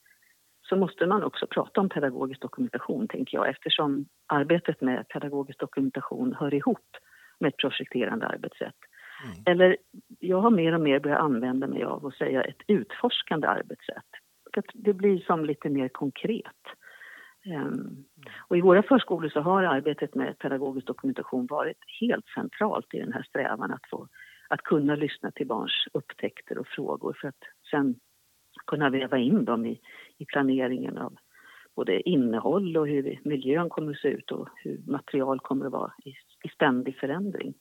så 0.69 0.77
måste 0.77 1.07
man 1.07 1.25
också 1.25 1.47
prata 1.47 1.81
om 1.81 1.89
pedagogisk 1.89 2.41
dokumentation, 2.41 3.09
tänker 3.09 3.39
jag, 3.39 3.49
eftersom 3.49 4.07
arbetet 4.27 4.81
med 4.81 5.09
pedagogisk 5.09 5.59
dokumentation 5.59 6.35
hör 6.39 6.55
ihop 6.55 6.97
med 7.41 7.49
ett 7.49 7.57
projekterande 7.57 8.27
arbetssätt. 8.27 8.77
Mm. 9.25 9.43
Eller 9.47 9.77
jag 10.19 10.41
har 10.41 10.51
mer 10.51 10.75
och 10.75 10.81
mer 10.81 11.01
börjat 11.01 11.21
använda 11.21 11.67
mig 11.67 11.85
av 11.85 12.07
att 12.07 12.15
säga 12.15 12.43
ett 12.43 12.63
utforskande 12.67 13.47
arbetssätt. 13.47 14.07
Det 14.75 14.93
blir 14.93 15.19
som 15.19 15.45
lite 15.45 15.69
mer 15.69 15.89
konkret. 15.89 16.63
Um, 17.47 18.05
och 18.49 18.57
I 18.57 18.61
våra 18.61 18.83
förskolor 18.83 19.29
så 19.29 19.41
har 19.41 19.63
arbetet 19.63 20.15
med 20.15 20.39
pedagogisk 20.39 20.87
dokumentation 20.87 21.47
varit 21.47 21.79
helt 22.01 22.27
centralt 22.35 22.95
i 22.95 22.99
den 22.99 23.13
här 23.13 23.23
strävan 23.23 23.73
att, 23.73 23.89
få, 23.91 24.09
att 24.49 24.63
kunna 24.63 24.95
lyssna 24.95 25.31
till 25.31 25.47
barns 25.47 25.87
upptäckter 25.93 26.59
och 26.59 26.67
frågor 26.67 27.17
för 27.21 27.29
att 27.29 27.43
sen 27.71 27.95
kunna 28.69 28.91
väva 28.91 29.19
in 29.19 29.45
dem 29.45 29.67
i, 29.67 29.81
i 30.19 30.25
planeringen 30.25 30.99
av 30.99 31.17
både 31.77 32.09
innehåll 32.09 32.77
och 32.77 32.89
hur 32.89 33.21
miljön 33.25 33.69
kommer 33.69 33.93
att 33.93 33.99
se 33.99 34.09
ut 34.09 34.31
och 34.31 34.49
hur 34.57 34.81
material 34.87 35.41
kommer 35.41 35.67
att 35.67 35.73
vara 35.73 35.93
i, 36.05 36.11
i 36.45 36.49
ständig 36.55 36.97
förändring. 36.97 37.55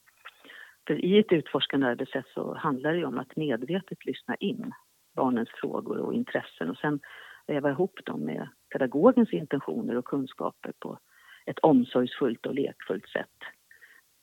För 0.87 1.05
i 1.05 1.19
ett 1.19 1.31
utforskande 1.31 1.87
arbetssätt 1.87 2.25
så 2.33 2.55
handlar 2.55 2.93
det 2.93 3.05
om 3.05 3.17
att 3.17 3.35
medvetet 3.35 4.05
lyssna 4.05 4.35
in 4.35 4.71
barnens 5.15 5.49
frågor 5.61 5.97
och 5.97 6.13
intressen 6.13 6.69
och 6.69 6.77
sen 6.77 6.99
väva 7.47 7.69
ihop 7.71 7.99
dem 8.05 8.19
med 8.19 8.47
pedagogens 8.73 9.33
intentioner 9.33 9.95
och 9.97 10.05
kunskaper 10.05 10.73
på 10.79 10.99
ett 11.45 11.59
omsorgsfullt 11.59 12.45
och 12.45 12.55
lekfullt 12.55 13.09
sätt. 13.09 13.37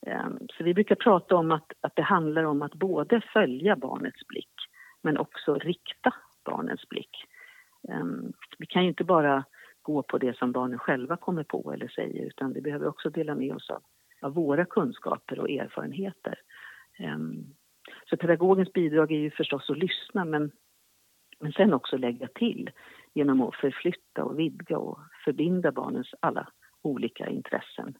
Ehm, 0.07 0.38
så 0.53 0.64
vi 0.64 0.75
brukar 0.75 0.95
prata 0.95 1.37
om 1.37 1.53
att, 1.53 1.73
att 1.81 1.97
det 1.97 2.03
handlar 2.03 2.45
om 2.45 2.62
att 2.62 2.75
både 2.75 3.21
följa 3.33 3.76
barnets 3.76 4.26
blick 4.26 4.55
men 5.03 5.19
också 5.19 5.55
rikta 5.55 6.14
barnens 6.45 6.89
blick. 6.89 7.25
Ehm, 7.89 8.33
vi 8.59 8.67
kan 8.67 8.83
ju 8.83 8.89
inte 8.89 9.05
bara 9.05 9.45
gå 9.83 10.03
på 10.03 10.19
det 10.19 10.37
som 10.37 10.53
barnen 10.53 10.79
själva 10.79 11.17
kommer 11.17 11.45
på 11.45 11.73
eller 11.73 11.89
säger 11.89 12.27
utan 12.27 12.53
vi 12.53 12.61
behöver 12.61 12.89
också 12.89 13.11
dela 13.11 13.35
med 13.35 13.55
oss 13.55 13.71
av, 13.71 13.83
av 14.21 14.35
våra 14.35 14.65
kunskaper 14.65 15.39
och 15.39 15.51
erfarenheter. 15.51 16.39
Ehm, 16.99 17.45
så 18.11 18.17
pedagogens 18.17 18.73
bidrag 18.73 19.13
är 19.13 19.19
ju 19.19 19.31
förstås 19.31 19.71
att 19.71 19.79
lyssna 19.79 20.25
men, 20.25 20.51
men 21.41 21.53
sen 21.53 21.75
också 21.75 21.97
lägga 21.97 22.29
till 22.29 22.71
genom 23.15 23.41
att 23.41 23.55
förflytta 23.55 24.25
och 24.25 24.39
vidga 24.39 24.79
och 24.79 24.99
förbinda 25.25 25.73
barnens 25.73 26.15
alla 26.21 26.49
olika 26.83 27.29
intressen. 27.29 27.99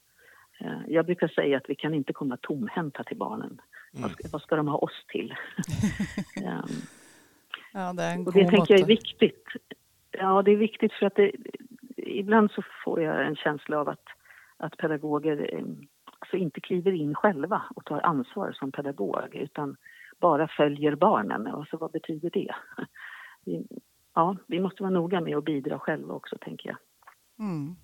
Ehm, 0.59 0.83
jag 0.87 1.05
brukar 1.05 1.27
säga 1.27 1.57
att 1.57 1.69
vi 1.69 1.75
kan 1.75 1.93
inte 1.93 2.13
komma 2.13 2.37
tomhänta 2.37 3.03
till 3.03 3.17
barnen. 3.17 3.61
Mm. 3.93 4.01
Vad, 4.01 4.11
ska, 4.11 4.23
vad, 4.31 4.41
ska, 4.41 4.55
de 4.55 4.67
ha 4.67 4.77
oss 4.77 5.05
till? 5.07 5.33
Ja, 7.75 7.93
det 7.93 8.23
och 8.25 8.33
det 8.33 8.49
tänker 8.49 8.73
jag 8.73 8.81
är 8.81 8.85
viktigt. 8.85 9.45
Ja, 10.11 10.41
det 10.41 10.51
är 10.51 10.55
viktigt 10.55 10.93
för 10.93 11.05
att 11.05 11.15
det, 11.15 11.31
ibland 11.97 12.51
så 12.51 12.63
får 12.83 13.01
jag 13.01 13.27
en 13.27 13.35
känsla 13.35 13.79
av 13.79 13.89
att, 13.89 14.05
att 14.57 14.77
pedagoger 14.77 15.63
alltså 16.19 16.37
inte 16.37 16.61
kliver 16.61 16.91
in 16.91 17.15
själva 17.15 17.61
och 17.75 17.85
tar 17.85 18.01
ansvar 18.01 18.51
som 18.51 18.71
pedagog 18.71 19.35
utan 19.35 19.77
bara 20.19 20.47
följer 20.47 20.95
barnen. 20.95 21.47
Alltså, 21.47 21.77
vad 21.77 21.91
betyder 21.91 22.29
det? 22.29 22.55
Ja, 24.13 24.37
vi 24.47 24.59
måste 24.59 24.83
vara 24.83 24.93
noga 24.93 25.21
med 25.21 25.37
att 25.37 25.45
bidra 25.45 25.79
själva 25.79 26.13
också, 26.13 26.37
tänker 26.41 26.69
jag. 26.69 26.77
Mm. 27.39 27.75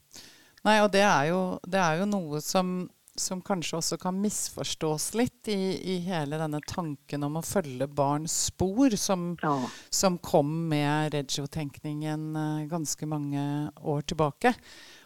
Nej, 0.63 0.83
och 0.83 0.91
det 0.91 1.01
är 1.01 1.25
ju, 1.25 1.57
det 1.63 1.77
är 1.77 1.95
ju 1.99 2.05
något 2.05 2.43
som, 2.43 2.89
som 3.21 3.41
kanske 3.41 3.77
också 3.77 3.97
kan 3.97 4.21
missförstås 4.21 5.13
lite 5.13 5.51
i, 5.51 5.93
i 5.93 5.97
hela 5.97 6.37
den 6.37 6.61
tanken 6.67 7.23
om 7.23 7.35
att 7.35 7.47
följa 7.47 7.87
barns 7.87 8.43
spår 8.45 8.89
som, 8.89 9.37
ja. 9.41 9.69
som 9.89 10.17
kom 10.17 10.67
med 10.67 11.13
regiotänkningen 11.13 12.35
eh, 12.35 12.65
ganska 12.65 13.05
många 13.05 13.71
år 13.75 14.01
tillbaka. 14.01 14.53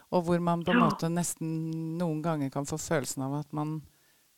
Och 0.08 0.24
hvor 0.24 0.38
man 0.38 0.64
på 0.64 0.72
ja. 0.72 0.84
måte 0.84 1.08
nesten 1.08 1.98
noen 1.98 2.22
ganger 2.22 2.50
kan 2.50 2.66
få 2.66 2.78
følelsen 2.78 3.22
av 3.22 3.34
at 3.34 3.52
man 3.52 3.80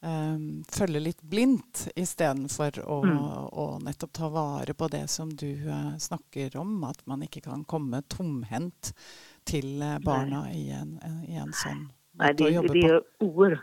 um, 0.00 0.64
følger 0.68 1.00
litt 1.00 1.23
blindt 1.23 1.88
istedenfor 1.97 2.80
å, 2.85 3.02
mm. 3.04 3.18
å 3.52 3.66
nettopp 3.85 4.12
ta 4.16 4.30
vare 4.32 4.75
på 4.75 4.88
det 4.88 5.04
som 5.12 5.37
du 5.37 5.68
uh, 5.68 5.92
snakker 5.99 6.56
om. 6.56 6.80
At 6.88 7.04
man 7.06 7.23
ikke 7.23 7.44
kan 7.44 7.64
komme 7.68 8.02
tomhendt 8.08 8.94
till 9.44 9.82
uh, 9.82 9.99
barna 9.99 10.47
i 10.52 10.70
en, 10.70 10.97
i 11.28 11.37
en 11.37 11.52
sån 11.52 11.88
Nej, 12.19 12.35
det, 12.35 12.51
det, 12.51 12.69
det 12.73 12.87
är 12.87 13.03
oer, 13.19 13.61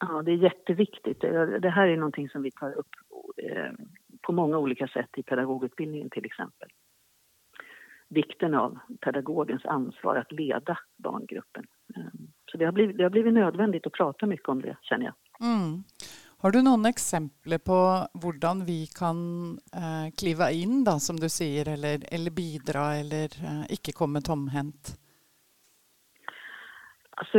ja, 0.00 0.22
det 0.22 0.30
är 0.32 0.36
jätteviktigt. 0.36 1.20
Det 1.60 1.70
här 1.70 1.88
är 1.88 1.96
någonting 1.96 2.28
som 2.28 2.42
vi 2.42 2.50
tar 2.50 2.72
upp 2.72 2.90
eh, 3.42 3.72
på 4.22 4.32
många 4.32 4.58
olika 4.58 4.88
sätt 4.88 5.10
i 5.16 5.22
pedagogutbildningen 5.22 6.10
till 6.10 6.24
exempel 6.24 6.68
vikten 8.10 8.54
av 8.54 8.78
pedagogens 9.00 9.64
ansvar 9.64 10.16
att 10.16 10.32
leda 10.32 10.78
barngruppen. 10.96 11.64
Ehm, 11.96 12.32
så 12.52 12.58
det 12.58 12.64
har 12.64 12.72
blivit, 12.72 12.96
det 12.96 13.02
har 13.02 13.10
blivit 13.10 13.34
nödvändigt 13.34 13.86
att 13.86 13.92
prata 13.92 14.26
mycket 14.26 14.48
om 14.48 14.62
det, 14.62 14.76
känner 14.82 15.04
jag. 15.04 15.14
Mm. 15.48 15.84
Har 16.38 16.50
du 16.50 16.62
några 16.62 16.88
exempel 16.88 17.58
på 17.58 18.06
hur 18.22 18.64
vi 18.64 18.86
kan 18.86 19.50
eh, 19.74 20.14
kliva 20.18 20.50
in, 20.50 20.84
då, 20.84 20.98
som 20.98 21.20
du 21.20 21.28
säger, 21.28 21.68
eller, 21.68 22.14
eller 22.14 22.30
bidra 22.30 22.94
eller 22.94 23.24
eh, 23.24 23.70
inte 23.70 23.92
komma 23.92 24.20
tomhänt? 24.20 25.00
Alltså, 27.20 27.38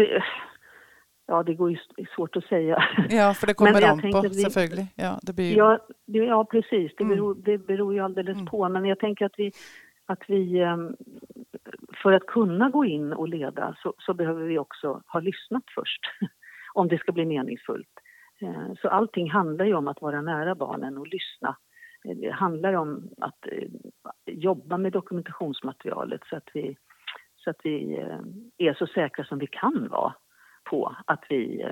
ja, 1.27 1.43
det 1.43 1.53
går 1.53 1.71
ju 1.71 1.77
svårt 2.15 2.35
att 2.35 2.43
säga. 2.43 2.83
Ja, 3.09 3.33
för 3.33 3.47
det 3.47 3.53
kommer 3.61 3.89
an 3.89 4.01
på, 4.01 4.21
vi, 4.21 4.87
Ja, 4.95 5.19
det 5.21 5.33
blir 5.33 5.49
ju... 5.49 5.55
ja, 5.55 5.79
ja, 6.05 6.45
precis. 6.45 6.91
Det 6.97 7.05
beror, 7.05 7.31
mm. 7.31 7.43
det 7.43 7.57
beror 7.57 7.93
ju 7.93 7.99
alldeles 7.99 8.35
mm. 8.35 8.45
på. 8.45 8.69
Men 8.69 8.85
jag 8.85 8.99
tänker 8.99 9.25
att 9.25 9.33
vi, 9.37 9.51
att 10.05 10.23
vi, 10.27 10.59
ehm, 10.59 10.95
för 12.03 12.13
att 12.13 12.25
kunna 12.25 12.69
gå 12.69 12.85
in 12.85 13.13
och 13.13 13.27
leda 13.27 13.75
så, 13.83 13.93
så, 13.97 14.13
behöver 14.13 14.43
vi 14.43 14.59
också 14.59 15.01
ha 15.07 15.19
lyssnat 15.19 15.63
först, 15.75 16.01
om 16.73 16.87
det 16.87 16.97
ska 16.97 17.11
bli 17.11 17.25
meningsfullt. 17.25 17.99
Eh, 18.41 18.73
så 18.81 18.87
allting 18.87 19.31
handlar 19.31 19.65
ju 19.65 19.73
om 19.73 19.87
att 19.87 20.01
vara 20.01 20.21
nära 20.21 20.55
barnen 20.55 20.97
och 20.97 21.07
lyssna. 21.07 21.57
Eh, 22.05 22.17
det 22.17 22.31
handlar 22.31 22.73
om 22.73 23.09
att 23.21 23.47
eh, 23.51 23.67
jobba 24.25 24.77
med 24.77 24.91
dokumentationsmaterialet 24.91 26.21
så 26.29 26.35
att 26.35 26.49
vi, 26.53 26.77
så 27.43 27.49
att 27.49 27.59
vi 27.63 27.95
är 28.57 28.73
så 28.73 28.87
säkra 28.87 29.25
som 29.25 29.39
vi 29.39 29.47
kan 29.47 29.87
vara 29.89 30.13
på 30.63 30.95
att 31.05 31.23
vi 31.29 31.65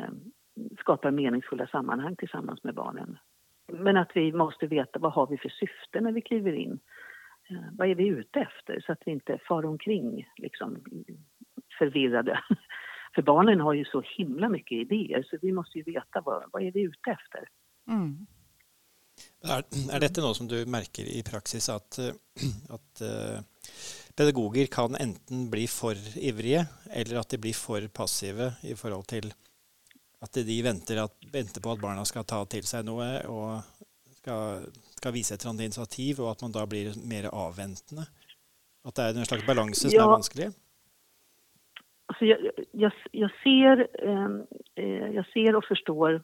skapar 0.80 1.12
meningsfulla 1.12 1.68
sammanhang 1.68 2.16
tillsammans 2.16 2.64
med 2.64 2.76
barnen. 2.76 3.18
Men 3.72 3.98
att 3.98 4.12
vi 4.16 4.34
måste 4.34 4.68
veta 4.68 5.00
vad 5.00 5.14
har 5.14 5.28
vi 5.28 5.38
för 5.38 5.50
syfte 5.50 6.02
när 6.02 6.12
vi 6.12 6.22
kliver 6.22 6.54
in 6.54 6.80
Eh, 7.50 7.58
vad 7.72 7.90
är 7.90 7.96
vi 7.96 8.08
ute 8.08 8.40
efter 8.40 8.84
så 8.86 8.92
att 8.92 9.02
vi 9.06 9.12
inte 9.12 9.40
far 9.48 9.66
omkring 9.66 10.28
liksom, 10.38 10.84
förvirrade. 11.80 12.40
För 13.16 13.22
barnen 13.22 13.60
har 13.60 13.74
ju 13.74 13.86
så 13.86 14.04
himla 14.18 14.50
mycket 14.50 14.78
idéer 14.78 15.24
så 15.30 15.38
vi 15.42 15.52
måste 15.52 15.78
ju 15.78 15.84
veta 15.84 16.22
vad, 16.22 16.44
vad 16.52 16.64
är 16.64 16.72
vi 16.72 16.82
ute 16.82 17.12
efter. 17.12 17.50
Mm. 17.88 18.28
Är, 19.44 19.64
är 19.96 20.00
detta 20.00 20.22
något 20.22 20.38
som 20.38 20.48
du 20.48 20.66
märker 20.66 21.04
i 21.04 21.24
praxis 21.32 21.70
att, 21.70 21.98
eh, 21.98 22.06
att 22.70 23.02
uh, 23.02 23.40
pedagoger 24.16 24.66
kan 24.66 24.96
enten 24.96 25.50
bli 25.50 25.68
för 25.68 26.18
ivriga 26.18 26.66
eller 26.92 27.18
att 27.18 27.30
de 27.30 27.38
blir 27.38 27.54
för 27.54 27.88
passiva 27.88 28.54
i 28.62 28.76
förhållande 28.76 29.08
till 29.08 29.34
att 30.22 30.34
de 30.34 30.62
väntar, 30.62 30.98
att, 30.98 31.16
väntar 31.34 31.62
på 31.62 31.72
att 31.72 31.82
barnen 31.82 32.06
ska 32.06 32.24
ta 32.24 32.46
till 32.46 32.64
sig 32.64 32.84
något 32.84 33.26
och 33.26 33.62
ska, 34.16 34.60
ska 34.96 35.12
visa 35.12 35.36
ett 35.36 35.42
sånt 35.42 35.62
initiativ 35.62 36.20
och 36.20 36.32
att 36.32 36.42
man 36.42 36.52
då 36.52 36.66
blir 36.66 37.08
mer 37.10 37.26
avväntande? 37.26 38.06
Att 38.84 38.96
det 38.96 39.02
är 39.02 39.18
en 39.18 39.26
slags 39.26 39.46
balans 39.46 39.82
som 39.82 39.90
ja. 39.94 40.04
är 40.04 40.08
vansklig? 40.08 40.48
Alltså 42.06 42.26
jag, 42.26 42.40
jag, 42.72 42.92
jag, 43.12 43.32
ser, 43.44 44.08
ehm, 44.08 44.46
eh, 44.76 45.08
jag 45.16 45.26
ser 45.26 45.56
och 45.56 45.66
förstår 45.66 46.24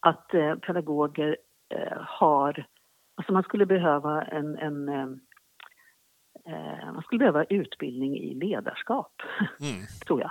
att 0.00 0.34
eh, 0.34 0.54
pedagoger 0.54 1.36
eh, 1.68 1.98
har... 2.00 2.66
Alltså 3.16 3.32
man 3.32 3.42
skulle 3.42 3.66
behöva 3.66 4.22
en, 4.22 4.58
en 4.58 4.88
ehm, 4.88 5.20
eh, 6.48 6.92
man 6.92 7.02
skulle 7.02 7.18
behöva 7.18 7.44
utbildning 7.44 8.16
i 8.16 8.34
ledarskap, 8.34 9.12
mm. 9.60 9.86
tror 10.06 10.20
jag. 10.20 10.30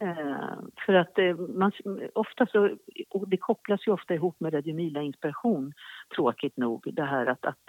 Eh, 0.00 0.58
för 0.86 0.94
att 0.94 1.18
eh, 1.18 1.36
man, 1.36 1.72
ofta 2.14 2.46
så, 2.46 2.76
och 3.10 3.28
det 3.28 3.36
kopplas 3.36 3.86
ju 3.86 3.92
ofta 3.92 4.14
ihop 4.14 4.40
med 4.40 4.54
Radiomila 4.54 5.02
inspiration, 5.02 5.72
tråkigt 6.16 6.56
nog, 6.56 6.90
det 6.92 7.04
här 7.04 7.26
att, 7.26 7.44
att 7.44 7.64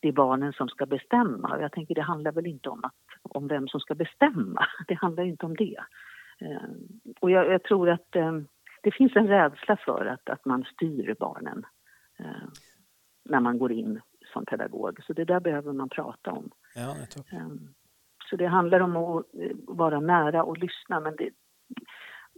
det 0.00 0.08
är 0.08 0.12
barnen 0.12 0.52
som 0.52 0.68
ska 0.68 0.86
bestämma. 0.86 1.60
Jag 1.60 1.72
tänker 1.72 1.94
det 1.94 2.02
handlar 2.02 2.32
väl 2.32 2.46
inte 2.46 2.68
om, 2.68 2.84
att, 2.84 2.94
om 3.22 3.48
vem 3.48 3.68
som 3.68 3.80
ska 3.80 3.94
bestämma, 3.94 4.66
det 4.88 4.94
handlar 4.94 5.24
inte 5.24 5.46
om 5.46 5.56
det. 5.56 5.78
Eh, 6.40 6.70
och 7.20 7.30
jag, 7.30 7.52
jag 7.52 7.62
tror 7.62 7.90
att 7.90 8.16
eh, 8.16 8.32
det 8.82 8.90
finns 8.90 9.16
en 9.16 9.28
rädsla 9.28 9.76
för 9.76 10.06
att, 10.06 10.28
att 10.28 10.44
man 10.44 10.64
styr 10.64 11.16
barnen 11.18 11.66
eh, 12.18 12.48
när 13.24 13.40
man 13.40 13.58
går 13.58 13.72
in 13.72 14.00
som 14.32 14.44
pedagog. 14.44 15.04
Så 15.06 15.12
det 15.12 15.24
där 15.24 15.40
behöver 15.40 15.72
man 15.72 15.88
prata 15.88 16.32
om. 16.32 16.50
Ja, 16.76 16.94
så 18.30 18.36
det 18.36 18.46
handlar 18.46 18.80
om 18.80 18.96
att 18.96 19.24
vara 19.66 20.00
nära 20.00 20.42
och 20.42 20.58
lyssna, 20.58 21.00
men 21.00 21.16
det, 21.16 21.30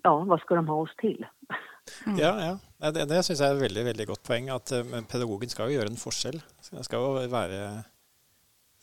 ja, 0.03 0.19
vad 0.19 0.41
ska 0.41 0.55
de 0.55 0.69
ha 0.69 0.75
oss 0.75 0.97
till? 0.97 1.27
Mm. 2.07 2.19
Ja, 2.19 2.59
ja. 2.79 2.91
Det, 2.93 3.05
det 3.09 3.23
syns 3.25 3.41
jeg 3.41 3.49
er 3.49 3.55
et 3.57 3.63
veldig, 3.63 3.83
veldig 3.87 4.07
godt 4.11 4.21
poeng. 4.29 4.51
At 4.53 4.69
pedagogen 5.09 5.49
skal 5.49 5.71
jo 5.71 5.79
gjøre 5.79 5.89
en 5.89 5.97
forskjell. 5.97 6.37
Skal 6.61 7.01
jo 7.01 7.23
være 7.33 7.63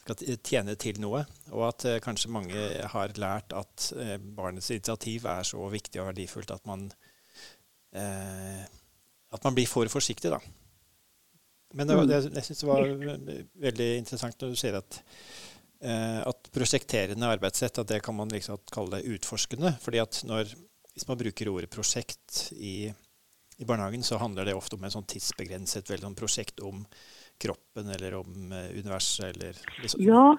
skal 0.06 0.38
tjene 0.46 0.76
til 0.80 1.00
noe. 1.02 1.24
Og 1.54 1.66
at 1.70 1.88
eh, 1.90 2.02
kanskje 2.04 2.34
mange 2.34 2.66
har 2.94 3.16
lært 3.22 3.56
at 3.58 3.90
eh, 3.98 4.18
barnets 4.20 4.70
initiativ 4.74 5.26
er 5.30 5.48
så 5.48 5.66
viktig 5.72 6.02
og 6.02 6.12
verdifullt 6.12 6.54
at 6.54 6.66
man, 6.70 6.88
eh, 7.96 8.62
at 9.34 9.48
man 9.48 9.58
blir 9.58 9.70
for 9.70 9.90
forsiktig, 9.92 10.34
da. 10.34 10.42
Men 11.76 11.90
det, 11.90 11.98
det, 12.08 12.22
jeg 12.38 12.48
syns 12.48 12.62
det 12.62 12.70
var 12.70 12.86
veldig 13.66 13.90
interessant 14.00 14.40
når 14.40 14.54
du 14.54 14.60
sier 14.60 14.78
at, 14.78 15.02
eh, 15.02 15.45
at 15.82 16.48
prosjekterende 16.56 17.28
arbeidssett 17.28 17.78
at 17.82 17.90
det 17.92 18.00
kan 18.02 18.16
man 18.16 18.32
liksom 18.32 18.58
kalle 18.72 19.02
det 19.02 19.12
utforskende. 19.18 19.74
fordi 19.84 20.00
at 20.02 20.22
når, 20.26 20.54
Hvis 20.96 21.08
man 21.08 21.18
bruker 21.20 21.50
ordet 21.52 21.70
prosjekt 21.70 22.54
i, 22.56 22.94
i 23.58 23.66
barnehagen, 23.66 24.04
så 24.04 24.18
handler 24.18 24.46
det 24.46 24.56
ofte 24.56 24.78
om 24.78 24.84
en 24.84 24.94
sånn 24.94 25.08
tidsbegrenset 25.12 25.90
veldig 25.90 26.08
sånn 26.08 26.16
prosjekt 26.16 26.64
om 26.64 26.86
kroppen 27.38 27.90
eller 27.92 28.16
om 28.22 28.52
eh, 28.52 28.72
universet 28.80 29.36
eller 29.36 29.58
liksom, 29.82 30.02
Ja. 30.02 30.38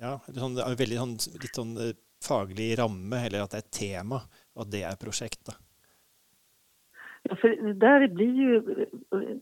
ja 0.00 0.20
sånn, 0.34 0.54
veldig 0.54 1.00
sånn, 1.00 1.16
litt 1.42 1.58
sånn 1.58 1.74
eh, 1.82 1.96
faglig 2.24 2.78
ramme, 2.78 3.26
eller 3.26 3.40
att 3.40 3.50
det 3.50 3.56
är 3.56 3.66
ett 3.66 3.78
tema, 3.78 4.20
och 4.54 4.62
att 4.62 4.70
det 4.70 4.82
är 4.82 4.96
projekt. 4.96 5.40
Då. 5.46 5.52
Ja, 7.22 7.36
för 7.36 7.72
där 7.74 8.08
blir 8.08 8.34
ju, 8.34 8.86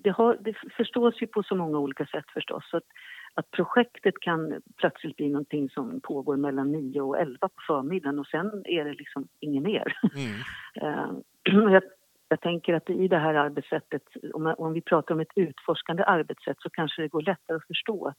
det, 0.04 0.10
har, 0.10 0.38
det 0.40 0.54
förstås 0.76 1.22
ju 1.22 1.26
på 1.26 1.42
så 1.42 1.54
många 1.54 1.78
olika 1.78 2.06
sätt 2.06 2.24
förstås. 2.34 2.64
Så 2.70 2.80
att, 3.36 3.50
projektet 3.50 4.14
kan 4.20 4.62
plötsligt 4.76 5.16
bli 5.16 5.28
någonting 5.28 5.70
som 5.70 6.00
pågår 6.00 6.36
mellan 6.36 6.72
9 6.72 7.00
och 7.00 7.18
11 7.18 7.38
på 7.40 7.60
förmiddagen 7.66 8.18
och 8.18 8.26
sen 8.26 8.62
är 8.64 8.84
det 8.84 8.94
liksom 8.94 9.28
inget 9.40 9.62
mer. 9.62 9.98
Mm. 10.14 10.32
Uh, 10.82 11.18
jag, 11.72 11.82
jag 12.28 12.40
tänker 12.40 12.74
att 12.74 12.90
i 12.90 13.08
det 13.08 13.18
här 13.18 13.34
arbetssättet, 13.34 14.02
om, 14.34 14.54
om 14.58 14.72
vi 14.72 14.80
pratar 14.80 15.14
om 15.14 15.20
ett 15.20 15.32
utforskande 15.34 16.04
arbetssätt 16.04 16.56
så 16.60 16.70
kanske 16.70 17.02
det 17.02 17.08
går 17.08 17.22
lättare 17.22 17.56
att 17.56 17.66
förstå 17.66 18.06
att 18.06 18.18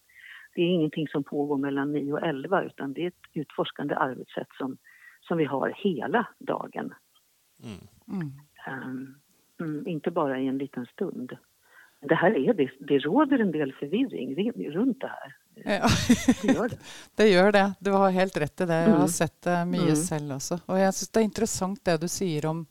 det 0.55 0.61
är 0.61 0.69
ingenting 0.69 1.07
som 1.07 1.23
pågår 1.23 1.57
mellan 1.57 1.91
9 1.91 2.13
och 2.13 2.21
11 2.27 2.63
utan 2.63 2.93
det 2.93 3.03
är 3.03 3.07
ett 3.07 3.13
utforskande 3.33 3.95
arbetssätt 3.95 4.47
som, 4.57 4.77
som 5.21 5.37
vi 5.37 5.45
har 5.45 5.73
hela 5.75 6.27
dagen. 6.39 6.93
Mm. 7.63 8.31
Um, 8.67 9.15
mm, 9.59 9.87
inte 9.87 10.11
bara 10.11 10.39
i 10.39 10.47
en 10.47 10.57
liten 10.57 10.85
stund. 10.85 11.37
Det 12.01 12.15
här 12.15 12.49
är 12.49 12.53
det, 12.53 12.69
det 12.79 12.99
råder 12.99 13.39
en 13.39 13.51
del 13.51 13.73
förvirring 13.73 14.51
runt 14.71 15.01
det 15.01 15.07
här. 15.07 15.35
Ja. 15.55 15.87
Det 16.41 16.53
gör 16.53 16.69
det. 16.69 16.77
det 17.15 17.29
gör 17.29 17.51
det. 17.51 17.73
Du 17.79 17.91
har 17.91 18.11
helt 18.11 18.37
rätt 18.37 18.61
i 18.61 18.65
det. 18.65 18.73
Jag 18.73 18.89
har 18.89 18.95
mm. 18.95 19.07
sett 19.07 19.41
det 19.41 19.65
mycket 19.65 19.87
mm. 19.87 20.07
själv 20.09 20.35
också. 20.35 20.59
Och 20.65 20.79
jag 20.79 20.93
syns 20.93 21.09
det 21.09 21.19
är 21.19 21.23
intressant 21.23 21.85
det 21.85 21.97
du 21.97 22.07
säger 22.07 22.45
om 22.45 22.65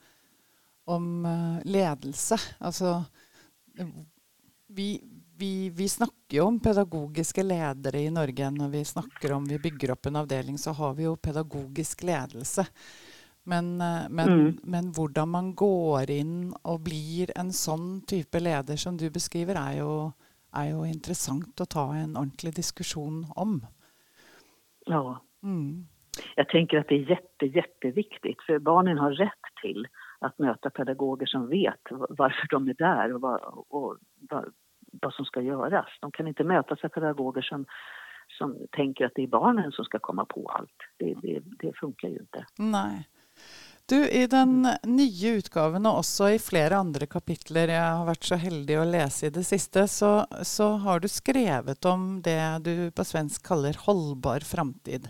om 0.86 1.26
eh, 1.26 1.66
ledelse. 1.70 2.36
Altså 2.58 3.04
vi, 4.66 5.02
vi, 5.36 5.70
vi, 5.70 5.88
snakker 5.88 6.36
jo 6.36 6.44
om 6.44 6.60
pedagogiske 6.60 7.42
ledere 7.42 8.00
i 8.00 8.10
Norge. 8.10 8.50
Når 8.50 8.68
vi 8.68 8.84
snakker 8.84 9.32
om 9.32 9.44
vi 9.44 9.58
bygger 9.58 9.90
opp 9.90 10.06
en 10.06 10.16
avdeling, 10.16 10.58
så 10.58 10.70
har 10.70 10.94
vi 10.94 11.02
jo 11.02 11.16
pedagogisk 11.16 12.02
ledelse. 12.02 12.66
Men, 13.46 13.80
eh, 13.80 14.06
men, 14.10 14.28
mm. 14.28 14.58
men 14.62 14.92
hvordan 14.96 15.30
man 15.30 15.52
går 15.54 16.10
inn 16.10 16.38
og 16.66 16.80
blir 16.88 17.30
en 17.38 17.52
sånn 17.54 18.00
type 18.10 18.40
leder 18.42 18.78
som 18.80 18.98
du 18.98 19.06
beskriver, 19.14 19.54
er 19.54 19.78
jo, 19.84 19.92
er 20.58 20.72
jo 20.72 20.82
interessant 20.88 21.62
å 21.62 21.68
ta 21.70 21.84
en 21.94 22.16
ordentlig 22.16 22.56
diskusjon 22.56 23.22
om. 23.36 23.60
Ja. 24.86 25.20
Mm. 25.42 25.86
Jag 26.36 26.48
tänker 26.48 26.78
att 26.78 26.88
det 26.88 26.94
är 26.94 27.10
jätte, 27.10 27.46
jätteviktigt, 27.46 28.42
för 28.42 28.58
barnen 28.58 28.98
har 28.98 29.10
rätt 29.10 29.46
till 29.62 29.86
att 30.18 30.38
möta 30.38 30.70
pedagoger 30.70 31.26
som 31.26 31.48
vet 31.48 31.80
varför 31.90 32.46
de 32.50 32.68
är 32.68 32.74
där 32.74 33.14
och 33.14 33.20
vad, 33.20 33.40
och 33.68 33.96
vad, 34.30 34.52
vad 35.02 35.14
som 35.14 35.24
ska 35.24 35.40
göras. 35.40 35.86
De 36.00 36.10
kan 36.10 36.26
inte 36.28 36.44
mötas 36.44 36.84
av 36.84 36.88
pedagoger 36.88 37.42
som, 37.42 37.66
som 38.38 38.66
tänker 38.70 39.06
att 39.06 39.12
det 39.14 39.22
är 39.22 39.26
barnen 39.26 39.72
som 39.72 39.84
ska 39.84 39.98
komma 39.98 40.24
på 40.24 40.48
allt. 40.48 40.76
Det, 40.96 41.14
det, 41.22 41.42
det 41.58 41.72
funkar 41.76 42.08
ju 42.08 42.18
inte. 42.18 42.46
Nej. 42.58 43.08
Du, 43.86 44.08
I 44.08 44.26
den 44.26 44.66
nye 44.82 45.36
utgaven 45.38 45.86
og 45.86 46.00
også 46.00 46.32
i 46.34 46.38
flere 46.42 46.80
andre 46.82 47.06
kapitler 47.06 47.70
jeg 47.70 47.82
har 47.82 48.06
vært 48.08 48.26
så 48.26 48.38
heldig 48.42 48.78
å 48.80 48.86
lese 48.88 49.28
i 49.28 49.34
det 49.34 49.44
siste, 49.46 49.84
så, 49.86 50.10
så 50.42 50.72
har 50.82 51.02
du 51.02 51.06
skrevet 51.10 51.86
om 51.86 52.16
det 52.24 52.40
du 52.66 52.90
på 52.90 53.06
svensk 53.06 53.44
kaller 53.46 53.78
holdbar 53.84 54.42
framtid. 54.42 55.06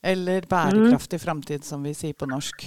Eller 0.00 0.46
bærekraftig 0.48 1.20
mm. 1.20 1.24
framtid, 1.26 1.66
som 1.68 1.84
vi 1.84 1.92
sier 1.98 2.16
på 2.16 2.28
norsk. 2.30 2.64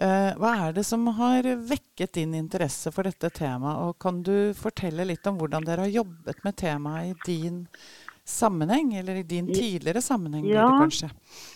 Eh, 0.00 0.30
hva 0.40 0.52
er 0.64 0.72
det 0.78 0.86
som 0.88 1.04
har 1.18 1.44
vekket 1.68 2.16
din 2.16 2.32
interesse 2.38 2.88
for 2.94 3.04
dette 3.04 3.28
temaet, 3.36 3.84
og 3.84 3.98
kan 4.00 4.22
du 4.24 4.54
fortelle 4.56 5.04
litt 5.06 5.28
om 5.28 5.36
hvordan 5.38 5.66
dere 5.68 5.84
har 5.84 5.98
jobbet 6.00 6.40
med 6.46 6.56
temaet 6.56 7.12
i 7.12 7.34
din 7.34 7.60
sammenheng, 8.24 8.94
eller 8.96 9.20
i 9.20 9.26
din 9.28 9.52
tidligere 9.52 10.00
sammenheng, 10.00 10.48
ja. 10.48 10.70
kanskje? 10.80 11.12
Ja, 11.12 11.53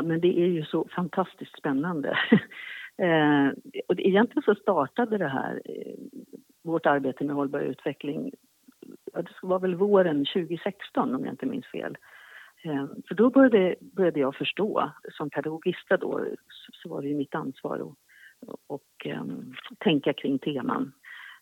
men 0.00 0.20
det 0.20 0.40
är 0.40 0.46
ju 0.46 0.64
så 0.64 0.88
fantastiskt 0.96 1.58
spännande. 1.58 2.08
eh, 2.98 3.48
och 3.88 4.00
egentligen 4.00 4.42
så 4.42 4.54
startade 4.54 5.18
det 5.18 5.28
här, 5.28 5.62
eh, 5.64 5.94
vårt 6.62 6.86
arbete 6.86 7.24
med 7.24 7.36
hållbar 7.36 7.60
utveckling, 7.60 8.30
ja, 9.12 9.22
det 9.22 9.30
var 9.42 9.58
väl 9.58 9.74
våren 9.74 10.24
2016 10.24 11.14
om 11.14 11.24
jag 11.24 11.32
inte 11.32 11.46
minns 11.46 11.66
fel. 11.66 11.96
Eh, 12.64 12.86
för 13.08 13.14
då 13.14 13.30
började, 13.30 13.74
började 13.80 14.20
jag 14.20 14.34
förstå, 14.34 14.90
som 15.12 15.30
pedagogista 15.30 15.96
då, 15.96 16.26
så 16.82 16.88
var 16.88 17.02
det 17.02 17.08
ju 17.08 17.14
mitt 17.14 17.34
ansvar 17.34 17.78
att 17.78 17.96
och, 18.66 19.06
ehm, 19.06 19.54
tänka 19.78 20.12
kring 20.12 20.38
teman. 20.38 20.92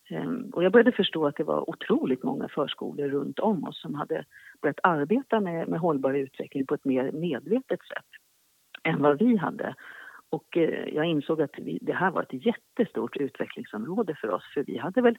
Ehm, 0.09 0.49
och 0.53 0.63
jag 0.63 0.71
började 0.71 0.91
förstå 0.91 1.27
att 1.27 1.35
det 1.35 1.43
var 1.43 1.69
otroligt 1.69 2.23
många 2.23 2.47
förskolor 2.47 3.09
runt 3.09 3.39
om 3.39 3.63
oss 3.63 3.81
som 3.81 3.95
hade 3.95 4.25
börjat 4.61 4.79
arbeta 4.83 5.39
med, 5.39 5.67
med 5.67 5.79
hållbar 5.79 6.13
utveckling 6.13 6.65
på 6.65 6.73
ett 6.73 6.85
mer 6.85 7.11
medvetet 7.11 7.79
sätt 7.83 8.20
än 8.83 9.01
vad 9.01 9.19
vi 9.19 9.37
hade. 9.37 9.75
Och 10.29 10.57
eh, 10.57 10.93
jag 10.95 11.05
insåg 11.05 11.41
att 11.41 11.59
vi, 11.59 11.79
det 11.81 11.93
här 11.93 12.11
var 12.11 12.21
ett 12.21 12.45
jättestort 12.45 13.17
utvecklingsområde 13.17 14.15
för 14.21 14.29
oss 14.29 14.43
för 14.53 14.63
vi 14.63 14.77
hade 14.77 15.01
väl 15.01 15.17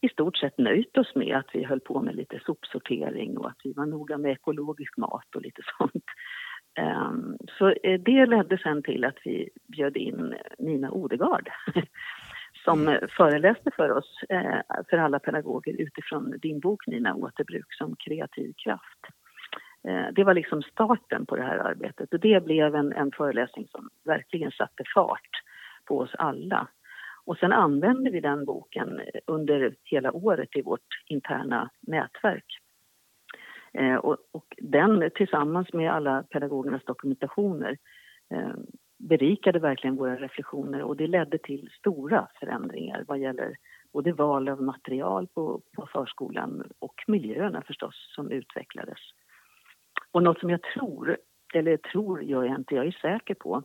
i 0.00 0.08
stort 0.08 0.36
sett 0.36 0.58
nöjt 0.58 0.98
oss 0.98 1.14
med 1.14 1.36
att 1.36 1.50
vi 1.52 1.64
höll 1.64 1.80
på 1.80 2.02
med 2.02 2.16
lite 2.16 2.40
sopsortering 2.46 3.38
och 3.38 3.48
att 3.48 3.60
vi 3.64 3.72
var 3.72 3.86
noga 3.86 4.18
med 4.18 4.32
ekologisk 4.32 4.96
mat 4.96 5.34
och 5.34 5.42
lite 5.42 5.62
sånt. 5.78 6.04
Um, 6.80 7.36
så 7.58 7.68
eh, 7.68 8.00
det 8.00 8.26
ledde 8.26 8.58
sen 8.58 8.82
till 8.82 9.04
att 9.04 9.18
vi 9.24 9.50
bjöd 9.68 9.96
in 9.96 10.34
Nina 10.58 10.90
Odegard 10.90 11.48
som 12.64 12.98
föreläste 13.16 13.70
för 13.76 13.90
oss, 13.90 14.22
eh, 14.28 14.60
för 14.90 14.96
alla 14.98 15.18
pedagoger 15.18 15.80
utifrån 15.80 16.34
din 16.42 16.60
bok 16.60 16.86
Nina, 16.86 17.14
Återbruk 17.14 17.74
som 17.74 17.96
kreativ 17.96 18.52
kraft. 18.64 19.00
Eh, 19.88 20.06
det 20.12 20.24
var 20.24 20.34
liksom 20.34 20.62
starten 20.62 21.26
på 21.26 21.36
det 21.36 21.42
här 21.42 21.58
arbetet 21.58 22.12
och 22.12 22.20
det 22.20 22.44
blev 22.44 22.74
en, 22.74 22.92
en 22.92 23.12
föreläsning 23.12 23.68
som 23.68 23.90
verkligen 24.04 24.50
satte 24.50 24.84
fart 24.94 25.30
på 25.84 25.98
oss 25.98 26.14
alla. 26.14 26.68
Och 27.24 27.38
sen 27.38 27.52
använde 27.52 28.10
vi 28.10 28.20
den 28.20 28.44
boken 28.44 29.00
under 29.26 29.74
hela 29.84 30.12
året 30.12 30.56
i 30.56 30.62
vårt 30.62 31.02
interna 31.06 31.70
nätverk. 31.80 32.58
Eh, 33.72 33.94
och, 33.94 34.16
och, 34.32 34.54
den 34.58 35.10
tillsammans 35.14 35.72
med 35.72 35.92
alla 35.92 36.22
pedagogernas 36.22 36.84
dokumentationer 36.84 37.78
eh, 38.34 38.54
berikade 38.98 39.58
verkligen 39.58 39.96
våra 39.96 40.16
reflektioner 40.16 40.82
och 40.82 40.96
det 40.96 41.06
ledde 41.06 41.38
till 41.38 41.70
stora 41.78 42.28
förändringar 42.40 43.04
vad 43.08 43.18
gäller 43.18 43.56
både 43.92 44.12
val 44.12 44.48
av 44.48 44.62
material 44.62 45.26
på, 45.34 45.60
på 45.76 45.88
förskolan 45.92 46.64
och 46.78 47.04
miljöerna 47.06 47.62
förstås 47.62 48.12
som 48.14 48.30
utvecklades. 48.30 48.98
Och 50.14 50.22
något 50.22 50.40
som 50.40 50.50
jag 50.50 50.62
tror, 50.62 51.16
eller 51.54 51.76
tror 51.76 52.22
gör 52.22 52.44
jag 52.44 52.58
inte, 52.58 52.74
jag 52.74 52.86
är 52.86 52.98
säker 53.02 53.34
på, 53.34 53.62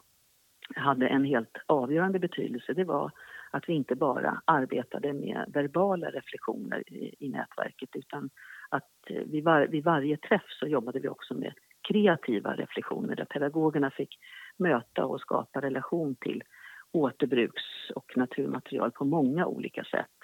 hade 0.76 1.08
en 1.08 1.26
helt 1.26 1.58
avgörande 1.66 2.20
betydelse, 2.20 2.74
det 2.74 2.84
var 2.84 3.12
att 3.52 3.70
vi 3.70 3.74
inte 3.74 3.96
bara 3.96 4.42
arbetade 4.46 5.14
med 5.14 5.46
verbala 5.48 6.10
reflektioner 6.10 6.94
i, 6.94 7.16
i 7.20 7.30
nätverket 7.30 7.90
utan 7.94 8.30
att 8.70 8.90
eh, 9.08 9.24
vid, 9.26 9.44
var, 9.44 9.68
vid 9.68 9.84
varje 9.84 10.18
träff 10.18 10.46
så 10.60 10.68
jobbade 10.68 11.00
vi 11.00 11.08
också 11.08 11.34
med 11.34 11.54
kreativa 11.88 12.56
reflektioner 12.56 13.16
där 13.16 13.26
pedagogerna 13.26 13.92
fick 13.92 14.20
möta 14.58 15.06
och 15.06 15.22
skapa 15.22 15.62
relation 15.62 16.16
till 16.16 16.44
återbruks 16.92 17.64
och 17.96 18.18
naturmaterial 18.18 18.92
på 18.92 19.06
många 19.06 19.46
olika 19.46 19.84
sätt. 19.84 20.20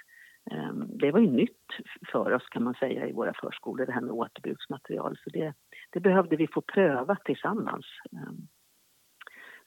Ehm, 0.52 0.98
det 0.98 1.12
var 1.12 1.20
ju 1.20 1.32
nytt 1.32 1.68
för 2.12 2.34
oss 2.34 2.50
kan 2.50 2.64
man 2.64 2.74
säga 2.74 3.08
i 3.08 3.12
våra 3.12 3.34
förskolor 3.34 3.86
det 3.86 3.92
här 3.92 4.02
med 4.02 4.12
återbruksmaterial 4.12 5.18
så 5.24 5.30
det, 5.30 5.54
det 5.90 6.00
behövde 6.00 6.36
vi 6.36 6.48
få 6.48 6.62
pröva 6.62 7.16
tillsammans. 7.26 7.86
Ehm, 8.12 8.48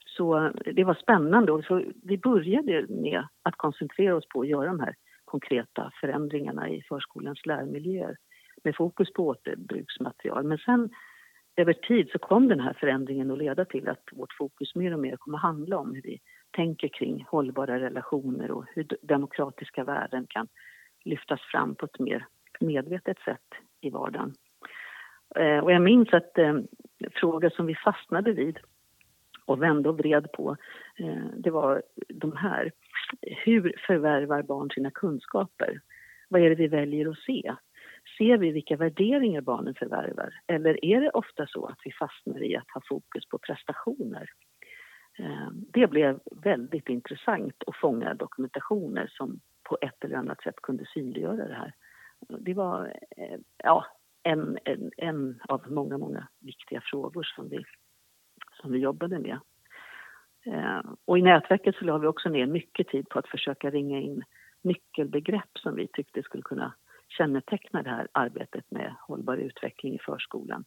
så 0.05 0.53
det 0.75 0.85
var 0.85 0.95
spännande 0.95 1.63
så 1.63 1.83
vi 2.03 2.19
började 2.19 2.87
med 2.89 3.27
att 3.43 3.57
koncentrera 3.57 4.17
oss 4.17 4.29
på 4.29 4.41
att 4.41 4.49
göra 4.49 4.67
de 4.67 4.81
här 4.81 4.95
konkreta 5.25 5.93
förändringarna 6.01 6.69
i 6.69 6.83
förskolans 6.83 7.47
lärmiljöer 7.47 8.17
med 8.65 8.77
fokus 8.77 9.13
på 9.13 9.27
återbruksmaterial. 9.27 10.45
Men 10.45 10.59
sen 10.59 10.91
över 11.57 11.73
tid 11.73 12.11
så 12.13 12.19
kom 12.19 12.49
den 12.49 12.61
här 12.61 12.73
förändringen 12.73 13.31
att 13.31 13.39
leda 13.39 13.65
till 13.65 13.89
att 13.89 14.03
vårt 14.13 14.33
fokus 14.33 14.75
mer 14.75 14.95
och 14.95 15.01
mer 15.01 15.17
kommer 15.17 15.39
handla 15.39 15.79
om 15.79 15.95
hur 15.95 16.03
vi 16.03 16.21
tänker 16.51 16.89
kring 16.89 17.25
hållbara 17.29 17.81
relationer 17.81 18.51
och 18.51 18.65
hur 18.75 18.87
demokratiska 19.03 19.85
värden 19.85 20.27
kan 20.29 20.49
lyftas 21.05 21.41
fram 21.41 21.75
på 21.75 21.87
ett 21.87 21.99
mer 21.99 22.27
medvetet 22.61 23.19
sätt 23.19 23.47
i 23.81 23.91
vardagen. 23.91 24.35
Eh, 25.37 25.59
och 25.59 25.73
jag 25.73 25.83
minns 25.83 26.13
att 26.13 26.39
eh, 26.39 26.55
frågor 27.15 27.51
som 27.51 27.67
vi 27.67 27.75
fastnade 27.75 28.33
vid 28.33 28.59
och 29.45 29.63
vände 29.63 29.89
och 29.89 29.99
vred 29.99 30.33
på, 30.33 30.57
eh, 30.97 31.25
det 31.37 31.51
var 31.51 31.83
de 32.09 32.37
här. 32.37 32.73
Hur 33.45 33.75
förvärvar 33.87 34.43
barn 34.43 34.71
sina 34.71 34.91
kunskaper? 34.91 35.81
Vad 36.29 36.41
är 36.43 36.49
det 36.49 36.55
vi 36.55 36.69
väljer 36.69 37.11
att 37.11 37.19
se? 37.19 37.55
Ser 38.19 38.39
vi 38.39 38.51
vilka 38.51 38.77
värderingar 38.77 39.41
barnen 39.41 39.75
förvärvar? 39.75 40.35
Eller 40.47 40.85
är 40.85 41.01
det 41.01 41.11
ofta 41.11 41.47
så 41.47 41.67
att 41.67 41.79
vi 41.85 41.93
fastnar 41.93 42.43
i 42.43 42.57
att 42.57 42.71
ha 42.75 42.83
fokus 42.89 43.29
på 43.29 43.39
prestationer? 43.39 44.31
Eh, 45.19 45.51
det 45.53 45.87
blev 45.87 46.21
väldigt 46.45 46.89
intressant 46.89 47.55
att 47.67 47.77
fånga 47.77 48.15
dokumentationer 48.15 49.07
som 49.17 49.41
på 49.69 49.79
ett 49.81 50.05
eller 50.05 50.17
annat 50.17 50.43
sätt 50.43 50.57
kunde 50.63 50.85
synliggöra 50.87 51.49
det 51.49 51.55
här. 51.55 51.73
Det 52.39 52.55
var 52.55 52.95
eh, 53.17 53.39
ja, 53.57 53.87
en, 54.29 54.59
en, 54.65 54.91
en 54.97 55.41
av 55.49 55.73
många, 55.73 55.99
många 55.99 56.29
viktiga 56.39 56.81
frågor 56.85 57.23
som 57.23 57.49
vi, 57.49 57.65
som 58.63 58.73
vi 58.73 58.79
jobbade 58.79 59.19
med. 59.19 59.39
Eh, 60.47 60.93
och 61.05 61.19
i 61.19 61.23
nätverket 61.23 61.77
så 61.77 61.85
la 61.85 61.99
vi 61.99 62.07
också 62.07 62.29
ner 62.29 62.47
mycket 62.47 62.89
tid 62.89 63.09
på 63.09 63.19
att 63.19 63.29
försöka 63.29 63.71
ringa 63.71 64.01
in 64.01 64.23
nyckelbegrepp 64.63 65.59
som 65.59 65.75
vi 65.75 65.89
tyckte 65.93 66.23
skulle 66.23 66.43
kunna 66.43 66.75
känneteckna 67.09 67.83
det 67.83 67.91
här 67.91 68.09
arbetet 68.13 68.71
med 68.71 68.95
hållbar 69.07 69.37
utveckling 69.37 69.95
i 69.95 69.99
förskolan 69.99 70.65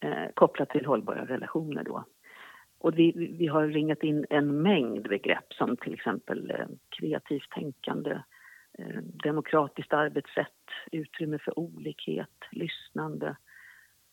eh, 0.00 0.32
kopplat 0.34 0.70
till 0.70 0.86
hållbara 0.86 1.24
relationer 1.26 1.84
då. 1.84 2.04
Och 2.78 2.98
vi, 2.98 3.12
vi 3.38 3.46
har 3.46 3.66
ringat 3.66 4.02
in 4.02 4.26
en 4.30 4.62
mängd 4.62 5.08
begrepp 5.08 5.52
som 5.52 5.76
till 5.76 5.94
exempel 5.94 6.50
eh, 6.50 6.66
kreativt 6.88 7.50
tänkande, 7.50 8.10
eh, 8.10 8.20
demokratiskt 9.24 9.92
arbetssätt, 9.92 10.48
utrymme 10.92 11.38
för 11.38 11.58
olikhet, 11.58 12.38
lyssnande, 12.50 13.36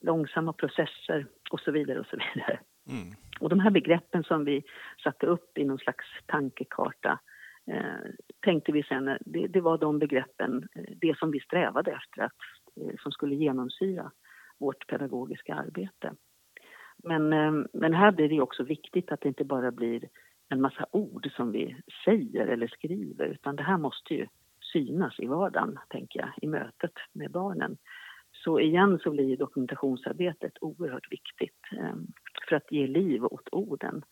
långsamma 0.02 0.54
processer 0.54 1.26
och 1.52 1.60
så 1.60 1.72
vidare 1.72 2.00
och 2.00 2.06
så 2.06 2.18
vidare. 2.18 2.60
Mm. 2.90 3.16
Och 3.40 3.50
de 3.50 3.60
här 3.60 3.72
begreppen 3.72 4.24
som 4.24 4.46
vi 4.46 4.64
satte 5.04 5.26
upp 5.26 5.58
i 5.58 5.66
någon 5.66 5.78
slags 5.78 6.06
tankekarta 6.26 7.20
eh, 7.68 8.12
tänkte 8.40 8.72
vi 8.72 8.84
sen, 8.84 9.18
det, 9.22 9.48
det, 9.48 9.62
var 9.62 9.78
de 9.78 10.00
begreppen, 10.00 10.68
eh, 10.76 10.94
det 11.02 11.18
som 11.18 11.32
vi 11.32 11.40
strävade 11.40 11.92
efter 11.92 12.22
att, 12.22 12.32
eh, 12.82 12.96
som 13.00 13.12
skulle 13.12 13.36
genomsyra 13.36 14.12
vårt 14.60 14.88
pedagogiska 14.88 15.56
arbete. 15.56 16.14
Men, 17.04 17.34
eh, 17.34 17.66
men 17.74 17.94
här 17.94 18.12
blir 18.12 18.30
det 18.30 18.42
också 18.42 18.64
viktigt 18.64 19.12
att 19.12 19.22
det 19.22 19.28
inte 19.28 19.46
bara 19.46 19.72
blir 19.72 20.10
en 20.50 20.62
massa 20.62 20.86
ord 20.92 21.32
som 21.36 21.52
vi 21.52 21.76
säger 22.06 22.48
eller 22.48 22.68
skriver 22.68 23.26
utan 23.26 23.56
det 23.56 23.64
här 23.64 23.78
måste 23.78 24.14
ju 24.14 24.28
synas 24.72 25.20
i 25.20 25.26
vardagen, 25.26 25.80
tänker 25.90 26.20
jag, 26.20 26.30
i 26.42 26.48
mötet 26.48 26.94
med 27.14 27.32
barnen. 27.32 27.78
Så 28.32 28.60
igen 28.60 29.00
så 29.04 29.12
blir 29.12 29.38
dokumentationsarbetet 29.38 30.54
oerhört 30.62 31.12
viktigt 31.12 31.60
ehm, 31.72 32.08
för 32.50 32.56
att 32.56 32.72
ge 32.72 32.88
liv 32.88 33.26
åt 33.26 33.50
orden. 33.52 34.04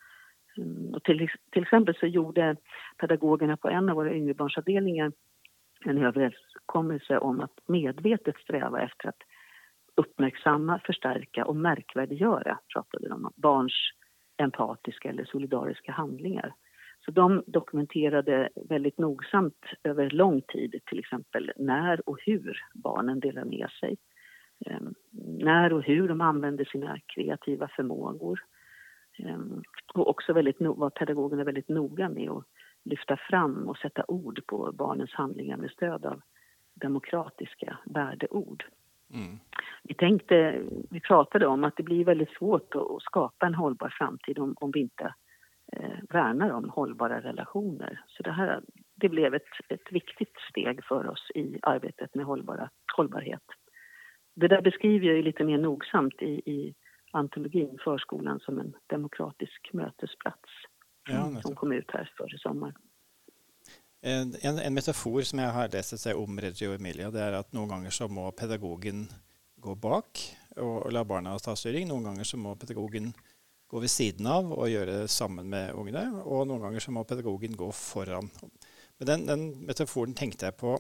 Mm, 0.58 0.94
och 0.94 1.04
till, 1.04 1.30
till 1.52 1.64
exempel 1.64 1.96
så 1.96 2.06
gjorde 2.06 2.56
pedagogerna 2.98 3.58
på 3.58 3.70
en 3.70 3.90
av 3.90 3.96
våra 3.96 4.14
yngrebarnsavdelningar 4.14 5.12
en 5.86 5.98
överenskommelse 5.98 7.18
om 7.18 7.40
att 7.42 7.60
medvetet 7.68 8.38
sträva 8.38 8.82
efter 8.82 9.10
att 9.10 9.22
uppmärksamma, 9.96 10.80
förstärka 10.86 11.46
och 11.46 11.56
märkvärdiggöra, 11.56 12.60
pratade 12.74 13.10
de 13.10 13.26
om, 13.26 13.34
barns 13.36 13.74
empatiska 14.38 15.10
eller 15.10 15.26
solidariska 15.26 15.92
handlingar. 15.92 16.54
Så 17.08 17.12
de 17.12 17.44
dokumenterade 17.48 18.50
väldigt 18.70 18.98
nogsamt 18.98 19.66
över 19.84 20.10
lång 20.10 20.42
tid 20.42 20.82
till 20.86 21.00
exempel 21.00 21.52
när 21.58 22.10
och 22.10 22.18
hur 22.26 22.62
barnen 22.74 23.20
delar 23.20 23.46
med 23.46 23.70
sig. 23.80 23.98
Ehm, 24.66 24.94
när 25.40 25.74
och 25.74 25.84
hur 25.84 26.08
de 26.08 26.22
använder 26.22 26.66
sina 26.66 27.00
kreativa 27.06 27.68
förmågor. 27.68 28.40
Ehm, 29.20 29.64
och 29.94 30.10
också 30.10 30.34
väldigt, 30.34 30.62
var 30.62 30.90
pedagogerna 30.90 31.44
väldigt 31.44 31.70
noga 31.70 32.10
med 32.10 32.30
att 32.30 32.44
lyfta 32.84 33.18
fram 33.18 33.68
och 33.68 33.78
sätta 33.78 34.06
ord 34.08 34.40
på 34.48 34.72
barnens 34.72 35.14
handlingar 35.14 35.58
med 35.58 35.72
stöd 35.72 36.06
av 36.06 36.22
demokratiska 36.74 37.78
värdeord. 37.86 38.66
Mm. 39.14 39.40
Vi 39.84 39.94
tänkte, 39.94 40.62
vi 40.90 41.00
pratade 41.00 41.48
om 41.48 41.64
att 41.64 41.78
det 41.78 41.84
blir 41.84 42.06
väldigt 42.06 42.38
svårt 42.38 42.76
att 42.76 43.02
skapa 43.02 43.46
en 43.46 43.56
hållbar 43.56 43.94
framtid 43.98 44.40
om, 44.40 44.56
om 44.60 44.72
vi 44.72 44.80
inte 44.80 45.14
värnar 46.10 46.50
om 46.50 46.70
hållbara 46.70 47.22
relationer. 47.22 48.02
Så 48.08 48.24
det 48.24 48.32
här 48.32 48.62
det 48.96 49.10
blev 49.10 49.34
ett, 49.34 49.44
ett 49.70 49.92
viktigt 49.92 50.34
steg 50.50 50.84
för 50.84 51.08
oss 51.08 51.32
i 51.36 51.60
arbetet 51.62 52.16
med 52.16 52.26
hållbara, 52.26 52.70
hållbarhet. 52.98 53.44
Det 54.36 54.48
där 54.48 54.62
beskriver 54.62 55.08
jag 55.08 55.24
lite 55.24 55.44
mer 55.44 55.58
nogsamt 55.58 56.22
i, 56.22 56.52
i 56.52 56.76
antologin 57.12 57.78
Förskolan 57.84 58.40
som 58.40 58.60
en 58.60 58.74
demokratisk 58.88 59.70
mötesplats 59.74 60.50
ja, 61.10 61.42
som 61.42 61.56
kom 61.56 61.72
ut 61.72 61.92
här 61.92 62.12
före 62.18 62.38
sommaren. 62.38 62.76
En, 64.02 64.36
en, 64.60 64.74
metafor 64.74 65.22
som 65.22 65.40
jeg 65.40 65.52
har 65.52 65.82
seg 65.84 66.18
om 66.18 66.40
Reggio 66.40 66.76
Emilia, 66.76 67.10
det 67.12 67.22
er 67.22 67.40
at 67.40 67.50
noen 67.54 67.72
ganger 67.72 67.92
så 67.92 68.06
må 68.08 68.30
pedagogen 68.32 69.08
gå 69.58 69.74
bak 69.76 70.22
og, 70.56 70.86
og 70.86 70.92
la 70.94 71.02
barna 71.04 71.34
ta 71.42 71.56
styring. 71.58 71.88
Noen 71.90 72.06
ganger 72.06 72.24
så 72.24 72.38
må 72.38 72.54
pedagogen 72.56 73.10
gå 73.68 73.82
ved 73.84 73.92
siden 73.92 74.28
av 74.32 74.52
og 74.56 74.70
gjøre 74.72 75.02
det 75.02 75.12
sammen 75.12 75.50
med 75.52 75.76
ungene. 75.76 76.06
Og 76.24 76.46
noen 76.48 76.64
ganger 76.64 76.84
så 76.84 76.94
må 76.96 77.04
pedagogen 77.08 77.58
gå 77.60 77.68
foran. 77.76 78.30
Men 78.98 79.10
den, 79.10 79.26
den 79.28 79.48
metaforen 79.68 80.16
tenkte 80.18 80.48
jeg 80.48 80.58
på, 80.60 80.78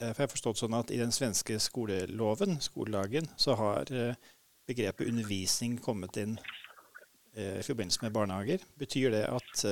eh, 0.00 0.10
for 0.10 0.22
jeg 0.22 0.26
har 0.26 0.34
forstått 0.34 0.62
sånn 0.62 0.76
at 0.78 0.92
i 0.92 1.00
den 1.00 1.14
svenske 1.14 1.58
skoleloven, 1.62 2.58
skolelagen, 2.64 3.30
så 3.40 3.56
har 3.60 3.92
eh, 3.94 4.18
begrepet 4.68 5.08
undervisning 5.08 5.78
kommet 5.82 6.18
inn 6.20 6.36
eh, 7.34 7.60
i 7.60 7.66
forbindelse 7.66 8.04
med 8.04 8.16
barnehager. 8.16 8.66
Betyr 8.80 9.14
det 9.14 9.24
at, 9.30 9.64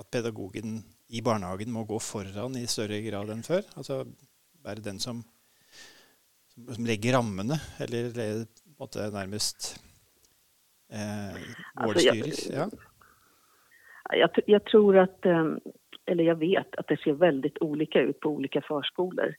at 0.00 0.10
pedagogen 0.10 0.80
i 1.08 1.22
barnehagen 1.24 1.72
må 1.72 1.84
gå 1.88 2.00
foran 2.02 2.56
i 2.58 2.66
større 2.68 3.00
grad 3.04 3.30
enn 3.32 3.44
før? 3.46 3.62
Altså 3.78 4.02
være 4.64 4.84
den 4.84 4.98
som, 5.00 5.20
som, 6.54 6.72
som 6.72 6.88
legger 6.88 7.16
rammene, 7.16 7.60
eller 7.84 8.10
på 8.16 8.24
en 8.24 8.80
måte 8.80 9.06
nærmest 9.14 9.76
eh, 10.92 11.84
målstyrer? 11.84 12.24
Alltså 12.24 12.52
jag, 12.52 12.70
ja. 14.10 14.16
jag, 14.16 14.30
jag, 14.46 14.64
tror 14.64 14.96
att, 14.96 15.26
eh, 15.26 15.46
eller 16.06 16.24
jag 16.24 16.36
vet 16.36 16.74
att 16.76 16.88
det 16.88 17.00
ser 17.00 17.12
väldigt 17.12 17.58
olika 17.60 18.00
ut 18.00 18.20
på 18.20 18.28
olika 18.28 18.60
förskolor. 18.60 19.34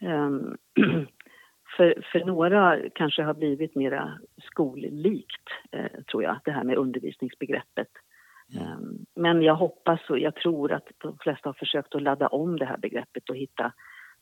Um, 0.00 0.56
för, 1.76 2.02
för 2.12 2.24
några 2.24 2.78
kanske 2.94 3.22
har 3.22 3.34
blivit 3.34 3.74
mera 3.74 4.18
skollikt, 4.42 5.48
eh, 5.72 6.02
tror 6.10 6.22
jag, 6.22 6.40
det 6.44 6.50
här 6.50 6.64
med 6.64 6.76
undervisningsbegreppet. 6.76 7.88
Mm. 8.60 9.06
Men 9.14 9.42
jag 9.42 9.54
hoppas 9.54 10.10
och 10.10 10.18
jag 10.18 10.34
tror 10.34 10.72
att 10.72 10.88
de 10.98 11.18
flesta 11.18 11.48
har 11.48 11.54
försökt 11.54 11.94
att 11.94 12.02
ladda 12.02 12.28
om 12.28 12.58
det 12.58 12.64
här 12.64 12.76
begreppet 12.76 13.30
och 13.30 13.36
hitta 13.36 13.72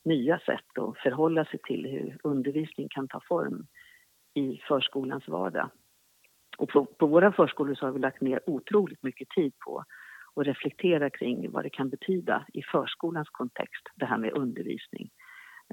nya 0.05 0.39
sätt 0.39 0.77
att 0.77 0.97
förhålla 0.97 1.45
sig 1.45 1.59
till 1.63 1.85
hur 1.85 2.17
undervisning 2.23 2.87
kan 2.89 3.07
ta 3.07 3.21
form 3.27 3.67
i 4.33 4.61
förskolans 4.67 5.27
vardag. 5.27 5.69
Och 6.57 6.69
på, 6.69 6.85
på 6.85 7.07
våra 7.07 7.31
förskolor 7.31 7.75
så 7.75 7.85
har 7.85 7.93
vi 7.93 7.99
lagt 7.99 8.21
ner 8.21 8.49
otroligt 8.49 9.03
mycket 9.03 9.29
tid 9.29 9.53
på 9.59 9.83
att 10.35 10.47
reflektera 10.47 11.09
kring 11.09 11.51
vad 11.51 11.65
det 11.65 11.69
kan 11.69 11.89
betyda 11.89 12.45
i 12.53 12.61
förskolans 12.61 13.29
kontext, 13.29 13.83
det 13.95 14.05
här 14.05 14.17
med 14.17 14.33
undervisning. 14.33 15.09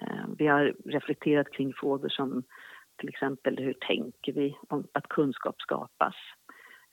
Eh, 0.02 0.24
vi 0.38 0.46
har 0.46 0.74
reflekterat 0.84 1.52
kring 1.52 1.72
frågor 1.72 2.08
som 2.08 2.42
till 2.98 3.08
exempel 3.08 3.58
hur 3.58 3.72
tänker 3.72 4.32
vi 4.32 4.56
om 4.68 4.86
att 4.92 5.08
kunskap 5.08 5.54
skapas? 5.58 6.14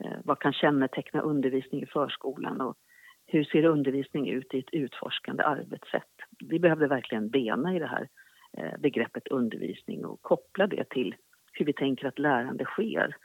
Eh, 0.03 0.17
vad 0.23 0.39
kan 0.39 0.53
känneteckna 0.53 1.21
undervisning 1.21 1.81
i 1.81 1.85
förskolan 1.85 2.61
och 2.61 2.75
hur 3.25 3.43
ser 3.43 3.65
undervisning 3.65 4.29
ut 4.29 4.53
i 4.53 4.59
ett 4.59 4.73
utforskande 4.73 5.43
arbetssätt? 5.43 6.13
Vi 6.45 6.59
behövde 6.59 6.87
verkligen 6.87 7.29
bena 7.29 7.75
i 7.75 7.79
det 7.79 7.87
här 7.87 8.07
eh, 8.57 8.79
begreppet 8.79 9.27
undervisning 9.27 10.05
och 10.05 10.21
koppla 10.21 10.67
det 10.67 10.89
till 10.89 11.15
hur 11.53 11.65
vi 11.65 11.73
tänker 11.73 12.07
att 12.07 12.19
lärande 12.19 12.65
sker 12.65 13.15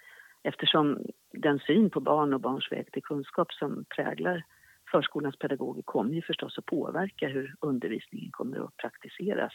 eftersom 0.42 0.98
den 1.32 1.58
syn 1.58 1.90
på 1.90 2.00
barn 2.00 2.34
och 2.34 2.40
barns 2.40 2.72
väg 2.72 2.92
till 2.92 3.02
kunskap 3.02 3.52
som 3.52 3.84
präglar 3.96 4.42
förskolans 4.92 5.36
pedagoger 5.38 5.82
kommer 5.82 6.14
ju 6.14 6.22
förstås 6.22 6.58
att 6.58 6.66
påverka 6.66 7.28
hur 7.28 7.54
undervisningen 7.60 8.30
kommer 8.30 8.64
att 8.64 8.76
praktiseras. 8.76 9.52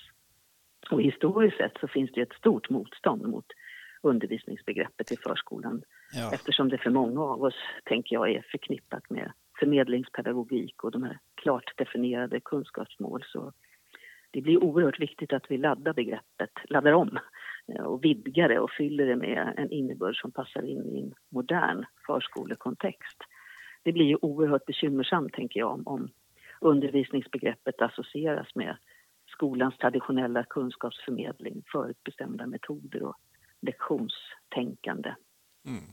Och 0.91 1.01
historiskt 1.01 1.57
sett 1.57 1.77
så 1.79 1.87
finns 1.87 2.11
det 2.13 2.21
ett 2.21 2.33
stort 2.33 2.69
motstånd 2.69 3.27
mot 3.27 3.45
undervisningsbegreppet 4.01 5.11
i 5.11 5.17
förskolan 5.17 5.81
ja. 6.13 6.33
eftersom 6.33 6.69
det 6.69 6.77
för 6.77 6.89
många 6.89 7.21
av 7.21 7.43
oss, 7.43 7.55
tänker 7.85 8.15
jag, 8.15 8.29
är 8.31 8.45
förknippat 8.51 9.09
med 9.09 9.31
förmedlingspedagogik 9.59 10.83
och 10.83 10.91
de 10.91 11.03
här 11.03 11.19
klart 11.35 11.77
definierade 11.77 12.39
kunskapsmål. 12.39 13.23
Så 13.25 13.53
det 14.31 14.41
blir 14.41 14.63
oerhört 14.63 14.99
viktigt 14.99 15.33
att 15.33 15.51
vi 15.51 15.57
laddar 15.57 15.93
begreppet, 15.93 16.51
laddar 16.69 16.91
om 16.91 17.19
och 17.75 18.03
vidgar 18.03 18.49
det 18.49 18.59
och 18.59 18.71
fyller 18.71 19.05
det 19.05 19.15
med 19.15 19.53
en 19.57 19.71
innebörd 19.71 20.15
som 20.15 20.31
passar 20.31 20.61
in 20.61 20.85
i 20.85 21.01
en 21.01 21.13
modern 21.29 21.85
förskolekontext. 22.07 23.17
Det 23.83 23.91
blir 23.91 24.05
ju 24.05 24.17
oerhört 24.21 24.65
bekymmersamt, 24.65 25.33
tänker 25.33 25.59
jag, 25.59 25.87
om 25.87 26.09
undervisningsbegreppet 26.61 27.81
associeras 27.81 28.55
med 28.55 28.77
skolans 29.27 29.77
traditionella 29.77 30.43
kunskapsförmedling, 30.43 31.63
förutbestämda 31.71 32.45
metoder 32.45 33.03
och 33.03 33.15
lektionstänkande. 33.61 35.15
Mm. 35.65 35.83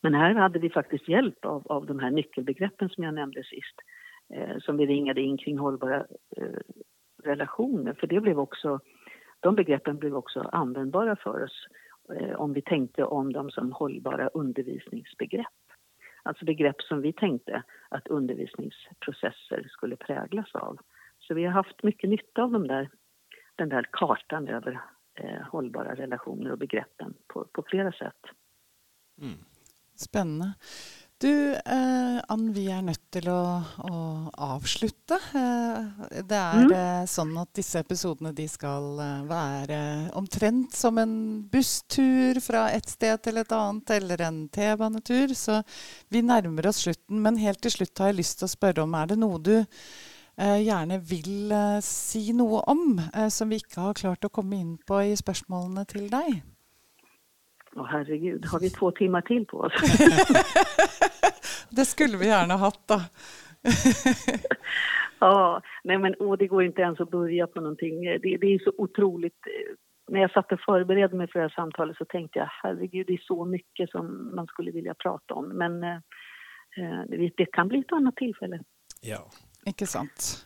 Men 0.00 0.14
här 0.14 0.34
hade 0.34 0.58
vi 0.58 0.70
faktiskt 0.70 1.08
hjälp 1.08 1.44
av, 1.44 1.66
av 1.66 1.86
de 1.86 1.98
här 1.98 2.10
nyckelbegreppen 2.10 2.88
som 2.88 3.04
jag 3.04 3.14
nämnde 3.14 3.44
sist, 3.44 3.74
eh, 4.34 4.58
som 4.58 4.76
vi 4.76 4.86
ringade 4.86 5.20
in 5.20 5.38
kring 5.38 5.58
hållbara 5.58 6.06
eh, 6.36 6.60
relationer, 7.24 7.94
för 8.00 8.06
det 8.06 8.20
blev 8.20 8.38
också, 8.38 8.80
de 9.40 9.54
begreppen 9.54 9.98
blev 9.98 10.16
också 10.16 10.40
användbara 10.40 11.16
för 11.16 11.44
oss 11.44 11.66
eh, 12.14 12.40
om 12.40 12.52
vi 12.52 12.62
tänkte 12.62 13.04
om 13.04 13.32
dem 13.32 13.50
som 13.50 13.72
hållbara 13.72 14.28
undervisningsbegrepp. 14.28 15.46
Alltså 16.22 16.44
begrepp 16.44 16.82
som 16.82 17.00
vi 17.00 17.12
tänkte 17.12 17.62
att 17.88 18.08
undervisningsprocesser 18.08 19.68
skulle 19.70 19.96
präglas 19.96 20.54
av. 20.54 20.78
Så 21.18 21.34
vi 21.34 21.44
har 21.44 21.52
haft 21.52 21.82
mycket 21.82 22.10
nytta 22.10 22.42
av 22.42 22.50
de 22.50 22.66
där, 22.66 22.90
den 23.56 23.68
där 23.68 23.86
kartan 23.92 24.48
över 24.48 24.80
eh, 25.14 25.42
hållbara 25.42 25.94
relationer 25.94 26.52
och 26.52 26.58
begreppen 26.58 27.14
på, 27.26 27.44
på 27.52 27.62
flera 27.66 27.92
sätt. 27.92 28.24
Mm. 29.20 29.38
Spännande. 29.94 30.54
Du, 31.20 31.54
eh, 31.54 32.18
Ann, 32.28 32.52
vi 32.54 32.68
er 32.70 32.82
nødt 32.86 33.08
til 33.10 33.26
å, 33.32 33.40
å 33.58 33.94
avslutte. 34.54 35.16
Eh, 35.34 36.20
det 36.22 36.36
er 36.38 36.60
mm. 36.62 36.74
eh, 36.76 37.06
sånn 37.10 37.32
at 37.42 37.50
disse 37.58 37.80
episodene 37.82 38.30
de 38.36 38.44
skal 38.46 39.00
eh, 39.02 39.24
være 39.26 39.78
omtrent 40.20 40.76
som 40.78 41.00
en 41.02 41.16
busstur 41.50 42.38
fra 42.44 42.68
et 42.70 42.86
sted 42.86 43.18
til 43.24 43.40
et 43.42 43.54
annet, 43.56 43.90
eller 43.96 44.22
en 44.28 44.38
T-banetur. 44.54 45.34
Så 45.34 45.58
vi 46.14 46.22
nærmer 46.22 46.70
oss 46.70 46.84
slutten. 46.84 47.18
Men 47.24 47.40
helt 47.42 47.64
til 47.66 47.74
slutt 47.80 47.98
har 47.98 48.12
jeg 48.12 48.20
lyst 48.20 48.38
til 48.38 48.46
å 48.46 48.52
spørre 48.52 48.84
om 48.86 48.94
er 48.94 49.10
det 49.10 49.16
noe 49.18 49.40
du 49.42 49.56
eh, 49.58 50.60
gjerne 50.68 51.00
vil 51.02 51.50
si 51.82 52.28
noe 52.30 52.62
om, 52.70 53.02
som 53.34 53.50
vi 53.50 53.58
ikke 53.58 53.88
har 53.88 53.98
klart 53.98 54.30
å 54.30 54.30
komme 54.38 54.62
inn 54.62 54.78
på 54.86 55.02
i 55.08 55.18
spørsmålene 55.18 55.82
til 55.90 56.06
deg? 56.14 56.38
Åh 57.78 57.86
herregud, 57.86 58.46
har 58.46 58.60
vi 58.60 58.70
två 58.70 58.90
timmar 58.90 59.20
till 59.20 59.46
på 59.46 59.58
oss? 59.58 59.72
det 61.70 61.84
skulle 61.84 62.16
vi 62.16 62.26
gärna 62.26 62.56
haft 62.56 62.88
då. 62.88 63.00
ja, 65.18 65.62
nej 65.84 65.98
men 65.98 66.14
åh, 66.18 66.38
det 66.38 66.46
går 66.46 66.64
inte 66.64 66.82
ens 66.82 67.00
att 67.00 67.10
börja 67.10 67.46
på 67.46 67.60
någonting. 67.60 68.04
Det, 68.04 68.36
det 68.40 68.54
är 68.54 68.58
så 68.58 68.72
otroligt. 68.78 69.38
När 70.10 70.20
jag 70.20 70.30
satt 70.30 70.52
och 70.52 70.60
förberedde 70.60 71.16
mig 71.16 71.28
för 71.28 71.38
det 71.38 71.44
här 71.44 71.54
samtalet 71.56 71.96
så 71.96 72.04
tänkte 72.04 72.38
jag 72.38 72.48
herregud, 72.62 73.06
det 73.06 73.12
är 73.12 73.24
så 73.26 73.44
mycket 73.44 73.90
som 73.90 74.34
man 74.34 74.46
skulle 74.46 74.70
vilja 74.70 74.94
prata 74.94 75.34
om. 75.34 75.48
Men 75.48 75.82
eh, 75.82 75.98
det, 77.08 77.30
det 77.36 77.46
kan 77.46 77.68
bli 77.68 77.78
ett 77.78 77.92
annat 77.92 78.16
tillfälle. 78.16 78.60
Ja. 79.00 79.30
Ikke 79.66 79.86
sant. 79.86 80.44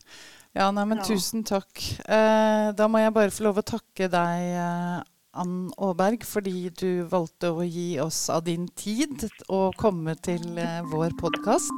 Ja, 0.53 0.71
nei, 0.75 0.85
men 0.89 1.01
ja. 1.01 1.05
tusen 1.09 1.45
takk. 1.49 1.81
Eh, 2.05 2.73
da 2.77 2.89
må 2.91 3.01
jeg 3.01 3.15
bare 3.17 3.33
få 3.33 3.47
lov 3.47 3.63
å 3.63 3.65
takke 3.67 4.09
deg, 4.13 4.49
eh, 4.53 4.99
Ann 5.33 5.71
Aaberg, 5.81 6.27
fordi 6.29 6.69
du 6.77 7.07
valgte 7.09 7.49
å 7.57 7.63
gi 7.65 7.97
oss 8.05 8.27
av 8.29 8.43
din 8.45 8.67
tid 8.77 9.25
og 9.49 9.73
komme 9.81 10.13
til 10.21 10.59
eh, 10.61 10.83
vår 10.93 11.15
podkast. 11.17 11.73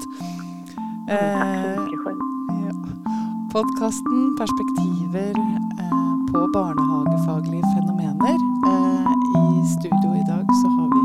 Eh, 1.06 1.78
Podkasten 3.54 4.34
'Perspektiver 4.34 5.38
eh, 5.38 6.14
på 6.32 6.40
barnehagefaglige 6.56 7.62
fenomener'. 7.76 8.42
Eh, 8.72 9.12
I 9.38 9.44
studio 9.76 10.10
i 10.18 10.24
dag 10.26 10.46
så 10.60 10.66
har 10.74 10.88
vi 10.96 11.04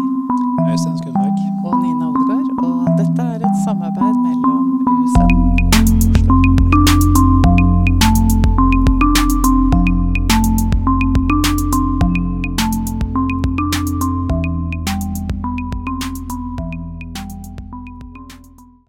Øystein 0.71 0.97
Skundberg 0.97 1.37
og 1.69 1.75
Nina 1.83 2.05
Odegaard. 2.09 2.49
Og 2.65 2.79
dette 2.97 3.21
er 3.35 3.45
et 3.45 3.57
samarbeid 3.65 4.17
mellom 4.25 4.58